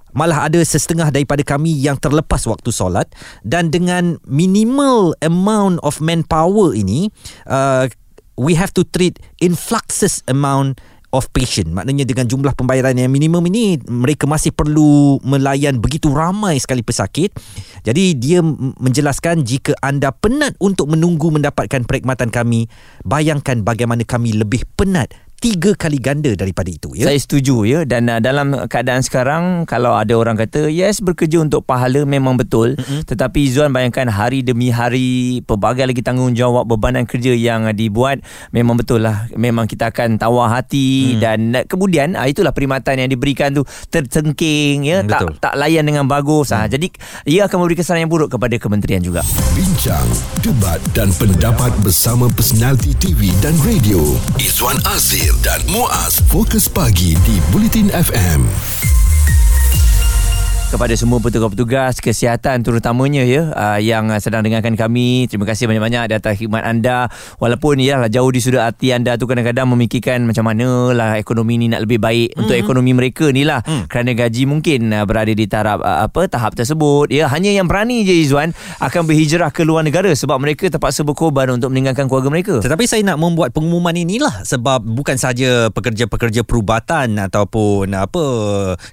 Malah 0.09 0.49
ada 0.49 0.57
setengah 0.59 1.13
daripada 1.13 1.45
kami 1.45 1.69
yang 1.69 1.95
terlepas 1.95 2.41
waktu 2.49 2.73
solat 2.73 3.13
dan 3.45 3.69
dengan 3.69 4.17
minimal 4.25 5.13
amount 5.21 5.77
of 5.85 6.01
manpower 6.01 6.73
ini 6.73 7.13
uh, 7.45 7.85
we 8.33 8.57
have 8.57 8.73
to 8.73 8.81
treat 8.89 9.21
influxes 9.37 10.25
amount 10.25 10.81
of 11.13 11.29
patient. 11.33 11.73
Maknanya 11.73 12.05
dengan 12.05 12.25
jumlah 12.29 12.53
pembayaran 12.53 12.97
yang 12.97 13.09
minimum 13.09 13.41
ini 13.49 13.81
mereka 13.87 14.25
masih 14.29 14.53
perlu 14.53 15.17
melayan 15.25 15.81
begitu 15.81 16.09
ramai 16.13 16.57
sekali 16.61 16.85
pesakit. 16.85 17.33
Jadi 17.85 18.17
dia 18.17 18.43
menjelaskan 18.79 19.45
jika 19.45 19.73
anda 19.81 20.13
penat 20.13 20.57
untuk 20.61 20.91
menunggu 20.91 21.31
mendapatkan 21.33 21.85
perkhidmatan 21.85 22.29
kami, 22.29 22.69
bayangkan 23.05 23.61
bagaimana 23.65 24.05
kami 24.05 24.35
lebih 24.37 24.65
penat 24.77 25.13
tiga 25.39 25.71
kali 25.73 25.97
ganda 26.03 26.35
daripada 26.35 26.67
itu 26.67 26.91
ya. 26.93 27.07
Saya 27.07 27.19
setuju 27.19 27.63
ya 27.63 27.79
dan 27.87 28.11
uh, 28.11 28.19
dalam 28.19 28.67
keadaan 28.67 28.99
sekarang 28.99 29.63
kalau 29.63 29.95
ada 29.95 30.11
orang 30.19 30.35
kata 30.35 30.67
yes 30.67 30.99
bekerja 30.99 31.39
untuk 31.39 31.63
pahala 31.63 32.03
memang 32.03 32.35
betul 32.35 32.75
mm-hmm. 32.75 33.07
tetapi 33.07 33.47
Zuan 33.47 33.71
bayangkan 33.71 34.11
hari 34.11 34.43
demi 34.43 34.67
hari 34.67 35.39
pelbagai 35.47 35.87
lagi 35.87 36.03
tanggungjawab 36.03 36.67
bebanan 36.67 37.07
kerja 37.07 37.31
yang 37.31 37.65
uh, 37.65 37.73
dibuat 37.73 38.19
memang 38.51 38.75
betul 38.75 38.99
lah 38.99 39.31
memang 39.39 39.65
kita 39.65 39.95
akan 39.95 40.19
tawar 40.19 40.51
hati 40.51 41.15
mm. 41.15 41.19
dan 41.23 41.39
uh, 41.55 41.63
kemudian 41.63 42.19
uh, 42.19 42.27
itulah 42.27 42.51
perkhidmatan 42.51 43.07
yang 43.07 43.09
diberikan 43.09 43.55
tu 43.55 43.63
tercengking 43.87 44.83
ya 44.83 45.01
mm, 45.01 45.07
tak 45.07 45.19
betul. 45.23 45.31
tak 45.39 45.53
layan 45.55 45.87
dengan 45.87 46.03
bagus 46.05 46.51
mm. 46.51 46.55
uh, 46.59 46.67
jadi 46.67 46.87
ia 47.31 47.41
akan 47.47 47.63
memberi 47.63 47.79
kesan 47.79 48.03
yang 48.03 48.11
buruk 48.11 48.35
kepada 48.35 48.59
kementerian 48.59 48.99
juga. 48.99 49.23
Bincang, 49.55 50.07
debat 50.43 50.83
dan 50.91 51.09
pendapat 51.15 51.71
bersama 51.79 52.27
personaliti 52.35 52.91
TV 52.99 53.31
dan 53.39 53.55
radio 53.63 54.03
Izwan 54.35 54.75
Azir 54.83 55.28
Azir 55.29 55.45
dan 55.45 55.61
Muaz. 55.69 56.25
Fokus 56.25 56.65
Pagi 56.65 57.13
di 57.21 57.37
Bulletin 57.53 57.93
FM 57.93 58.41
kepada 60.69 60.93
semua 60.93 61.17
petugas-petugas 61.17 61.97
kesihatan 61.97 62.61
terutamanya 62.61 63.25
ya 63.25 63.49
uh, 63.57 63.79
yang 63.81 64.05
sedang 64.21 64.45
dengarkan 64.45 64.77
kami. 64.77 65.25
Terima 65.25 65.49
kasih 65.49 65.65
banyak-banyak 65.65 66.13
di 66.13 66.13
atas 66.13 66.37
khidmat 66.37 66.61
anda. 66.61 67.09
Walaupun 67.41 67.81
ya 67.81 68.05
jauh 68.05 68.29
di 68.29 68.37
sudut 68.37 68.61
hati 68.61 68.93
anda 68.93 69.17
tu 69.17 69.25
kadang-kadang 69.25 69.65
memikirkan 69.65 70.29
macam 70.29 70.45
mana 70.45 70.93
lah 70.93 71.09
ekonomi 71.17 71.57
ni 71.57 71.73
nak 71.73 71.89
lebih 71.89 71.97
baik 71.97 72.37
mm-hmm. 72.37 72.41
untuk 72.45 72.55
ekonomi 72.61 72.91
mereka 72.93 73.33
ni 73.33 73.49
lah. 73.49 73.65
Mm. 73.65 73.89
kerana 73.89 74.11
gaji 74.13 74.43
mungkin 74.45 74.79
uh, 74.93 75.05
berada 75.09 75.33
di 75.33 75.45
taraf 75.49 75.81
uh, 75.81 76.05
apa 76.05 76.29
tahap 76.29 76.53
tersebut 76.53 77.09
ya. 77.09 77.25
Hanya 77.33 77.49
yang 77.49 77.65
berani 77.65 78.05
je 78.05 78.13
Izwan 78.29 78.53
akan 78.77 79.09
berhijrah 79.09 79.49
ke 79.49 79.65
luar 79.65 79.81
negara 79.81 80.13
sebab 80.13 80.37
mereka 80.37 80.69
terpaksa 80.69 81.01
berkorban 81.01 81.49
untuk 81.49 81.73
meninggalkan 81.73 82.05
keluarga 82.05 82.29
mereka. 82.29 82.55
Tetapi 82.61 82.85
saya 82.85 83.01
nak 83.01 83.17
membuat 83.17 83.57
pengumuman 83.57 83.97
inilah 83.97 84.45
sebab 84.45 84.85
bukan 84.85 85.17
saja 85.17 85.73
pekerja-pekerja 85.73 86.45
perubatan 86.45 87.17
ataupun 87.17 87.89
apa 87.97 88.25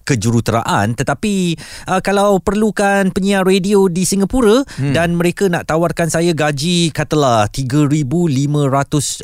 kejuruteraan 0.09 0.97
tetapi 0.97 1.66
uh, 1.89 2.01
kalau 2.01 2.39
perlukan 2.43 3.11
penyiar 3.11 3.47
radio 3.47 3.87
di 3.87 4.05
Singapura 4.07 4.63
hmm. 4.65 4.93
dan 4.95 5.15
mereka 5.17 5.49
nak 5.51 5.69
tawarkan 5.69 6.09
saya 6.09 6.33
gaji 6.33 6.91
katalah 6.91 7.49
3500 7.51 8.07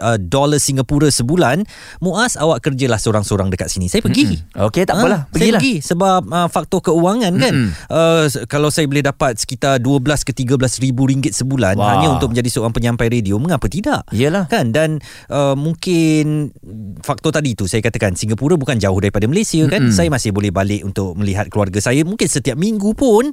uh, 0.03 0.19
dolar 0.19 0.61
Singapura 0.61 1.09
sebulan 1.09 1.65
Muaz 2.03 2.35
awak 2.37 2.65
kerjalah 2.65 2.99
seorang-seorang 2.99 3.53
dekat 3.53 3.69
sini 3.71 3.87
saya 3.87 4.03
pergi 4.03 4.39
hmm. 4.39 4.67
okey 4.71 4.83
tak 4.89 4.99
apalah 4.99 5.27
ha, 5.27 5.33
saya 5.35 5.59
pergi 5.59 5.75
sebab 5.83 6.21
uh, 6.29 6.49
faktor 6.49 6.81
keuangan 6.83 7.33
kan 7.39 7.55
hmm. 7.55 7.71
uh, 7.91 8.25
kalau 8.47 8.69
saya 8.73 8.89
boleh 8.89 9.05
dapat 9.05 9.39
sekitar 9.39 9.79
12 9.81 10.29
ke 10.29 10.33
13 10.35 10.85
ribu 10.85 11.07
ringgit 11.09 11.35
sebulan 11.37 11.77
Wah. 11.77 11.97
hanya 11.97 12.17
untuk 12.17 12.33
menjadi 12.35 12.49
seorang 12.49 12.75
penyampai 12.75 13.09
radio 13.11 13.37
mengapa 13.37 13.67
tidak 13.69 14.07
Yalah. 14.15 14.49
kan 14.49 14.71
dan 14.71 15.03
uh, 15.29 15.55
mungkin 15.59 16.51
faktor 17.05 17.35
tadi 17.35 17.57
tu 17.57 17.69
saya 17.69 17.85
katakan 17.85 18.15
Singapura 18.17 18.57
bukan 18.57 18.79
jauh 18.79 18.99
daripada 18.99 19.27
Malaysia 19.29 19.61
kan 19.69 19.91
hmm. 19.91 19.95
saya 19.95 20.09
masih 20.09 20.31
boleh 20.33 20.55
balik 20.55 20.83
untuk 20.87 21.15
melihat 21.19 21.49
keluarga 21.49 21.79
saya 21.83 22.03
mungkin 22.07 22.27
setiap 22.33 22.57
minggu 22.57 22.97
pun 22.97 23.29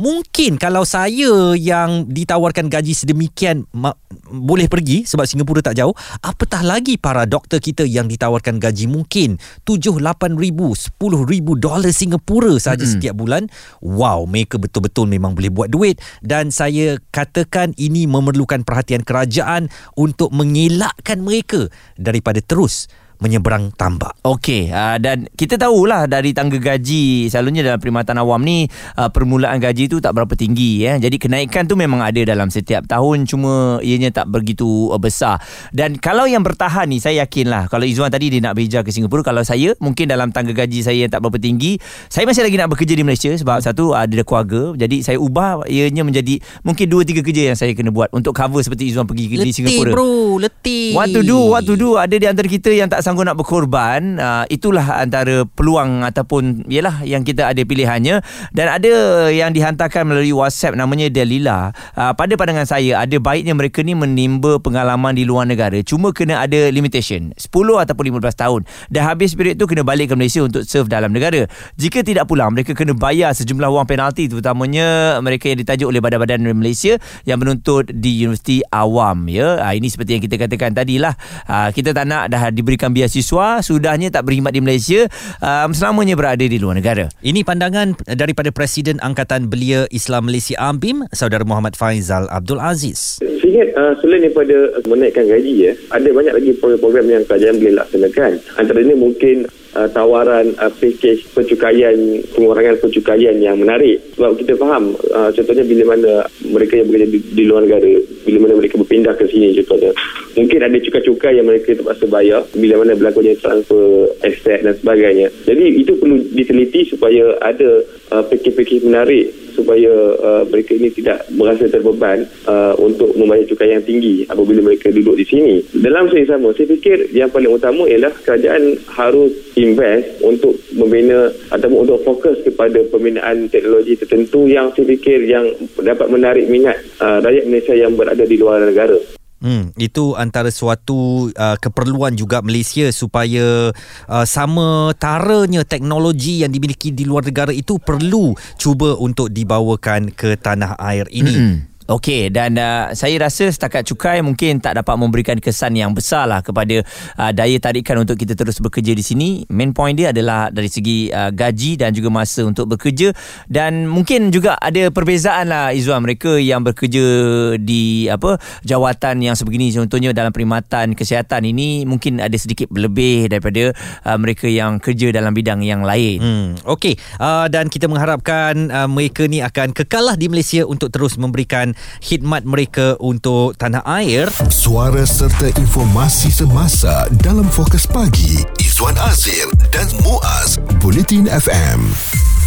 mungkin 0.00 0.56
kalau 0.56 0.86
saya 0.88 1.52
yang 1.58 2.08
ditawarkan 2.08 2.72
gaji 2.72 2.96
sedemikian 2.96 3.68
ma- 3.74 3.98
boleh 4.30 4.70
pergi 4.70 5.04
sebab 5.04 5.26
Singapura 5.28 5.60
tak 5.60 5.76
jauh 5.76 5.92
apatah 6.22 6.64
lagi 6.64 6.96
para 6.96 7.28
doktor 7.28 7.60
kita 7.60 7.84
yang 7.84 8.08
ditawarkan 8.08 8.56
gaji 8.56 8.88
mungkin 8.88 9.36
7 9.66 10.00
8 10.00 10.38
ribu 10.38 10.72
10 10.72 10.96
ribu 11.28 11.58
dolar 11.58 11.90
Singapura 11.92 12.56
saja 12.56 12.80
mm-hmm. 12.80 12.92
setiap 12.96 13.14
bulan 13.18 13.50
wow 13.84 14.24
mereka 14.24 14.56
betul-betul 14.56 15.10
memang 15.10 15.36
boleh 15.36 15.50
buat 15.52 15.68
duit 15.68 15.98
dan 16.24 16.54
saya 16.54 16.96
katakan 17.12 17.74
ini 17.76 18.06
memerlukan 18.08 18.62
perhatian 18.62 19.02
kerajaan 19.02 19.66
untuk 19.98 20.30
mengelakkan 20.32 21.20
mereka 21.20 21.68
daripada 21.98 22.38
terus 22.38 22.86
menyeberang 23.18 23.74
tambak. 23.74 24.14
Okey, 24.22 24.70
uh, 24.70 24.96
dan 25.02 25.26
kita 25.34 25.58
tahulah 25.58 26.06
dari 26.06 26.30
tangga 26.30 26.58
gaji 26.58 27.26
selalunya 27.26 27.66
dalam 27.66 27.82
perkhidmatan 27.82 28.16
awam 28.22 28.40
ni 28.46 28.70
uh, 28.94 29.10
permulaan 29.10 29.58
gaji 29.58 29.90
tu 29.90 29.98
tak 29.98 30.14
berapa 30.14 30.30
tinggi 30.38 30.86
ya. 30.86 31.02
Jadi 31.02 31.18
kenaikan 31.18 31.66
tu 31.66 31.74
memang 31.74 31.98
ada 31.98 32.22
dalam 32.22 32.46
setiap 32.46 32.86
tahun 32.86 33.26
cuma 33.26 33.82
ianya 33.82 34.14
tak 34.14 34.30
begitu 34.30 34.94
uh, 34.94 35.00
besar. 35.02 35.42
Dan 35.74 35.98
kalau 35.98 36.30
yang 36.30 36.46
bertahan 36.46 36.86
ni 36.86 37.02
saya 37.02 37.26
yakinlah 37.26 37.66
kalau 37.66 37.82
Izwan 37.82 38.14
tadi 38.14 38.30
dia 38.30 38.38
nak 38.38 38.54
bekerja 38.54 38.86
ke 38.86 38.94
Singapura 38.94 39.26
kalau 39.26 39.42
saya 39.42 39.74
mungkin 39.82 40.06
dalam 40.06 40.30
tangga 40.30 40.54
gaji 40.54 40.86
saya 40.86 41.02
yang 41.02 41.10
tak 41.10 41.18
berapa 41.18 41.42
tinggi, 41.42 41.82
saya 42.06 42.22
masih 42.22 42.46
lagi 42.46 42.54
nak 42.54 42.70
bekerja 42.70 42.94
di 42.94 43.02
Malaysia 43.02 43.34
sebab 43.34 43.58
satu 43.58 43.98
ada 43.98 44.22
keluarga. 44.22 44.78
Jadi 44.78 45.02
saya 45.02 45.18
ubah 45.18 45.66
ianya 45.66 46.06
menjadi 46.06 46.38
mungkin 46.62 46.86
dua 46.86 47.02
tiga 47.02 47.26
kerja 47.26 47.50
yang 47.50 47.58
saya 47.58 47.74
kena 47.74 47.90
buat 47.90 48.14
untuk 48.14 48.30
cover 48.30 48.62
seperti 48.62 48.94
Izwan 48.94 49.10
pergi 49.10 49.26
letih, 49.26 49.42
di 49.42 49.50
Singapura. 49.50 49.90
Letih 49.90 49.94
bro, 49.98 50.14
letih. 50.38 50.88
What 50.94 51.10
to 51.10 51.20
do? 51.26 51.38
What 51.50 51.62
to 51.66 51.74
do? 51.74 51.98
Ada 51.98 52.14
di 52.14 52.26
antara 52.30 52.46
kita 52.46 52.70
yang 52.70 52.86
tak 52.86 53.02
sanggup 53.08 53.24
nak 53.24 53.40
berkorban 53.40 54.20
uh, 54.20 54.44
itulah 54.52 55.00
antara 55.00 55.48
peluang 55.48 56.04
ataupun 56.04 56.68
ialah 56.68 57.00
yang 57.08 57.24
kita 57.24 57.48
ada 57.48 57.64
pilihannya. 57.64 58.20
Dan 58.52 58.68
ada 58.68 58.92
yang 59.32 59.56
dihantarkan 59.56 60.04
melalui 60.04 60.36
WhatsApp 60.36 60.76
namanya 60.76 61.08
Delila 61.08 61.72
uh, 61.96 62.12
pada 62.12 62.36
pandangan 62.36 62.68
saya 62.68 63.00
ada 63.00 63.16
baiknya 63.16 63.56
mereka 63.56 63.80
ni 63.80 63.96
menimba 63.96 64.60
pengalaman 64.60 65.16
di 65.16 65.24
luar 65.24 65.48
negara. 65.48 65.80
Cuma 65.80 66.12
kena 66.12 66.44
ada 66.44 66.68
limitation. 66.68 67.32
10 67.32 67.48
ataupun 67.48 68.20
15 68.20 68.28
tahun. 68.36 68.60
Dah 68.92 69.08
habis 69.08 69.32
period 69.32 69.56
tu 69.56 69.64
kena 69.64 69.80
balik 69.88 70.12
ke 70.12 70.14
Malaysia 70.20 70.44
untuk 70.44 70.68
serve 70.68 70.92
dalam 70.92 71.08
negara. 71.08 71.48
Jika 71.80 72.04
tidak 72.04 72.28
pulang 72.28 72.52
mereka 72.52 72.76
kena 72.76 72.92
bayar 72.92 73.32
sejumlah 73.32 73.72
wang 73.72 73.88
penalti. 73.88 74.28
Terutamanya 74.28 75.16
mereka 75.24 75.48
yang 75.48 75.64
ditajuk 75.64 75.88
oleh 75.88 76.04
badan-badan 76.04 76.44
Malaysia 76.52 77.00
yang 77.24 77.40
menuntut 77.40 77.88
di 77.88 78.28
Universiti 78.28 78.60
Awam 78.68 79.32
ya. 79.32 79.64
Uh, 79.64 79.72
ini 79.72 79.88
seperti 79.88 80.20
yang 80.20 80.22
kita 80.28 80.36
katakan 80.36 80.76
tadilah 80.76 81.16
uh, 81.48 81.72
kita 81.72 81.96
tak 81.96 82.04
nak 82.04 82.28
dah 82.28 82.52
diberikan 82.52 82.92
biasiswa 82.98 83.62
sudahnya 83.62 84.10
tak 84.10 84.26
berkhidmat 84.26 84.50
di 84.50 84.58
Malaysia 84.58 85.06
um, 85.38 85.70
selamanya 85.70 86.18
berada 86.18 86.42
di 86.42 86.58
luar 86.58 86.74
negara. 86.74 87.06
Ini 87.22 87.46
pandangan 87.46 87.94
daripada 88.18 88.50
Presiden 88.50 88.98
Angkatan 88.98 89.46
Belia 89.46 89.86
Islam 89.94 90.26
Malaysia 90.26 90.58
AMBIM 90.58 91.06
Saudara 91.14 91.46
Muhammad 91.46 91.78
Faizal 91.78 92.26
Abdul 92.26 92.58
Aziz. 92.58 93.22
Saya 93.22 93.50
ingat 93.54 93.70
uh, 93.78 93.94
selain 94.02 94.26
daripada 94.26 94.82
menaikkan 94.90 95.30
gaji 95.30 95.52
ya, 95.70 95.72
ada 95.94 96.08
banyak 96.10 96.34
lagi 96.34 96.50
program-program 96.58 97.06
yang 97.06 97.22
kerajaan 97.22 97.56
boleh 97.62 97.74
laksanakan. 97.78 98.32
Antara 98.58 98.78
ini 98.82 98.94
mungkin 98.98 99.46
uh, 99.74 99.88
tawaran 99.92 100.54
uh, 100.56 100.72
package 100.78 101.26
pencukaian 101.34 101.96
pengurangan 102.32 102.76
pencukaian 102.80 103.36
yang 103.36 103.58
menarik. 103.58 104.00
Sebab 104.16 104.38
kita 104.38 104.54
faham 104.56 104.94
uh, 105.12 105.30
contohnya 105.34 105.64
bila 105.66 105.84
mana 105.96 106.12
mereka 106.48 106.80
yang 106.80 106.86
bekerja 106.88 107.08
di, 107.10 107.18
di 107.34 107.44
luar 107.44 107.66
negara 107.66 107.90
bila 108.24 108.38
mana 108.44 108.54
mereka 108.56 108.74
berpindah 108.80 109.14
ke 109.18 109.24
sini 109.28 109.52
contohnya. 109.62 109.92
Mungkin 110.38 110.58
ada 110.62 110.78
cukai-cukai 110.78 111.32
yang 111.34 111.46
mereka 111.50 111.74
terpaksa 111.74 112.06
bayar 112.06 112.46
bila 112.54 112.84
mana 112.84 112.94
berlakunya 112.94 113.34
transfer 113.40 114.06
aset 114.22 114.62
dan 114.62 114.74
sebagainya. 114.78 115.26
Jadi 115.44 115.64
itu 115.82 115.92
perlu 115.98 116.16
diteliti 116.30 116.86
supaya 116.86 117.34
ada 117.42 117.82
uh, 118.14 118.22
package-package 118.22 118.86
menarik 118.86 119.47
supaya 119.58 119.90
uh, 120.22 120.42
mereka 120.46 120.78
ini 120.78 120.94
tidak 120.94 121.26
merasa 121.34 121.66
terbeban 121.66 122.22
uh, 122.46 122.78
untuk 122.78 123.10
membayar 123.18 123.42
cukai 123.50 123.74
yang 123.74 123.82
tinggi 123.82 124.22
apabila 124.30 124.62
mereka 124.62 124.94
duduk 124.94 125.18
di 125.18 125.26
sini. 125.26 125.54
Dalam 125.74 126.06
saya 126.06 126.38
sama, 126.38 126.54
saya 126.54 126.70
fikir 126.70 127.10
yang 127.10 127.26
paling 127.34 127.50
utama 127.50 127.90
ialah 127.90 128.14
kerajaan 128.22 128.78
harus 128.94 129.34
invest 129.58 130.22
untuk 130.22 130.54
membina 130.78 131.34
ataupun 131.50 131.82
untuk 131.82 131.98
fokus 132.06 132.38
kepada 132.46 132.78
pembinaan 132.94 133.50
teknologi 133.50 133.98
tertentu 133.98 134.46
yang 134.46 134.70
saya 134.78 134.86
fikir 134.94 135.26
yang 135.26 135.50
dapat 135.82 136.06
menarik 136.06 136.46
minat 136.46 136.78
uh, 137.02 137.18
rakyat 137.18 137.44
Malaysia 137.50 137.74
yang 137.74 137.98
berada 137.98 138.22
di 138.22 138.36
luar 138.38 138.62
negara. 138.62 139.17
Hmm, 139.38 139.70
itu 139.78 140.18
antara 140.18 140.50
suatu 140.50 141.30
uh, 141.30 141.56
keperluan 141.62 142.18
juga 142.18 142.42
Malaysia 142.42 142.90
supaya 142.90 143.70
uh, 144.10 144.26
sama 144.26 144.90
taranya 144.98 145.62
teknologi 145.62 146.42
yang 146.42 146.50
dimiliki 146.50 146.90
di 146.90 147.06
luar 147.06 147.22
negara 147.22 147.54
itu 147.54 147.78
perlu 147.78 148.34
cuba 148.58 148.98
untuk 148.98 149.30
dibawakan 149.30 150.10
ke 150.10 150.34
tanah 150.34 150.74
air 150.82 151.06
ini. 151.14 151.34
Mm-hmm. 151.38 151.77
Okey 151.88 152.28
dan 152.28 152.52
uh, 152.60 152.92
saya 152.92 153.16
rasa 153.16 153.48
setakat 153.48 153.80
cukai 153.80 154.20
mungkin 154.20 154.60
tak 154.60 154.76
dapat 154.76 154.92
memberikan 155.00 155.40
kesan 155.40 155.72
yang 155.72 155.96
besar 155.96 156.28
lah 156.28 156.44
kepada 156.44 156.84
uh, 157.16 157.32
daya 157.32 157.56
tarikan 157.56 158.04
untuk 158.04 158.20
kita 158.20 158.36
terus 158.36 158.60
bekerja 158.60 158.92
di 158.92 159.00
sini. 159.00 159.28
Main 159.48 159.72
point 159.72 159.96
dia 159.96 160.12
adalah 160.12 160.52
dari 160.52 160.68
segi 160.68 161.08
uh, 161.08 161.32
gaji 161.32 161.80
dan 161.80 161.96
juga 161.96 162.12
masa 162.12 162.44
untuk 162.44 162.76
bekerja 162.76 163.16
dan 163.48 163.88
mungkin 163.88 164.28
juga 164.28 164.60
ada 164.60 164.92
perbezaan 164.92 165.48
lah 165.48 165.72
Izwan 165.72 166.04
mereka 166.04 166.36
yang 166.36 166.60
bekerja 166.60 167.56
di 167.56 168.04
apa 168.12 168.36
jawatan 168.68 169.24
yang 169.24 169.32
sebegini 169.32 169.72
contohnya 169.72 170.12
dalam 170.12 170.28
perkhidmatan 170.28 170.92
kesihatan 170.92 171.48
ini 171.48 171.88
mungkin 171.88 172.20
ada 172.20 172.36
sedikit 172.36 172.68
lebih 172.68 173.32
daripada 173.32 173.72
uh, 174.04 174.18
mereka 174.20 174.44
yang 174.44 174.76
kerja 174.76 175.08
dalam 175.08 175.32
bidang 175.32 175.64
yang 175.64 175.80
lain. 175.80 176.20
Hmm, 176.20 176.48
Okey 176.68 177.00
uh, 177.16 177.48
dan 177.48 177.72
kita 177.72 177.88
mengharapkan 177.88 178.68
uh, 178.68 178.84
mereka 178.84 179.24
ni 179.24 179.40
akan 179.40 179.72
kekal 179.72 180.04
lah 180.12 180.20
di 180.20 180.28
Malaysia 180.28 180.68
untuk 180.68 180.92
terus 180.92 181.16
memberikan 181.16 181.77
khidmat 182.00 182.46
mereka 182.46 182.94
untuk 183.02 183.58
tanah 183.58 183.82
air. 183.84 184.30
Suara 184.48 185.02
serta 185.04 185.50
informasi 185.58 186.30
semasa 186.30 187.10
dalam 187.20 187.46
fokus 187.50 187.84
pagi 187.84 188.42
Izwan 188.62 188.96
Azir 189.10 189.48
dan 189.74 189.90
Muaz 190.06 190.62
Bulletin 190.78 191.26
FM. 191.26 192.37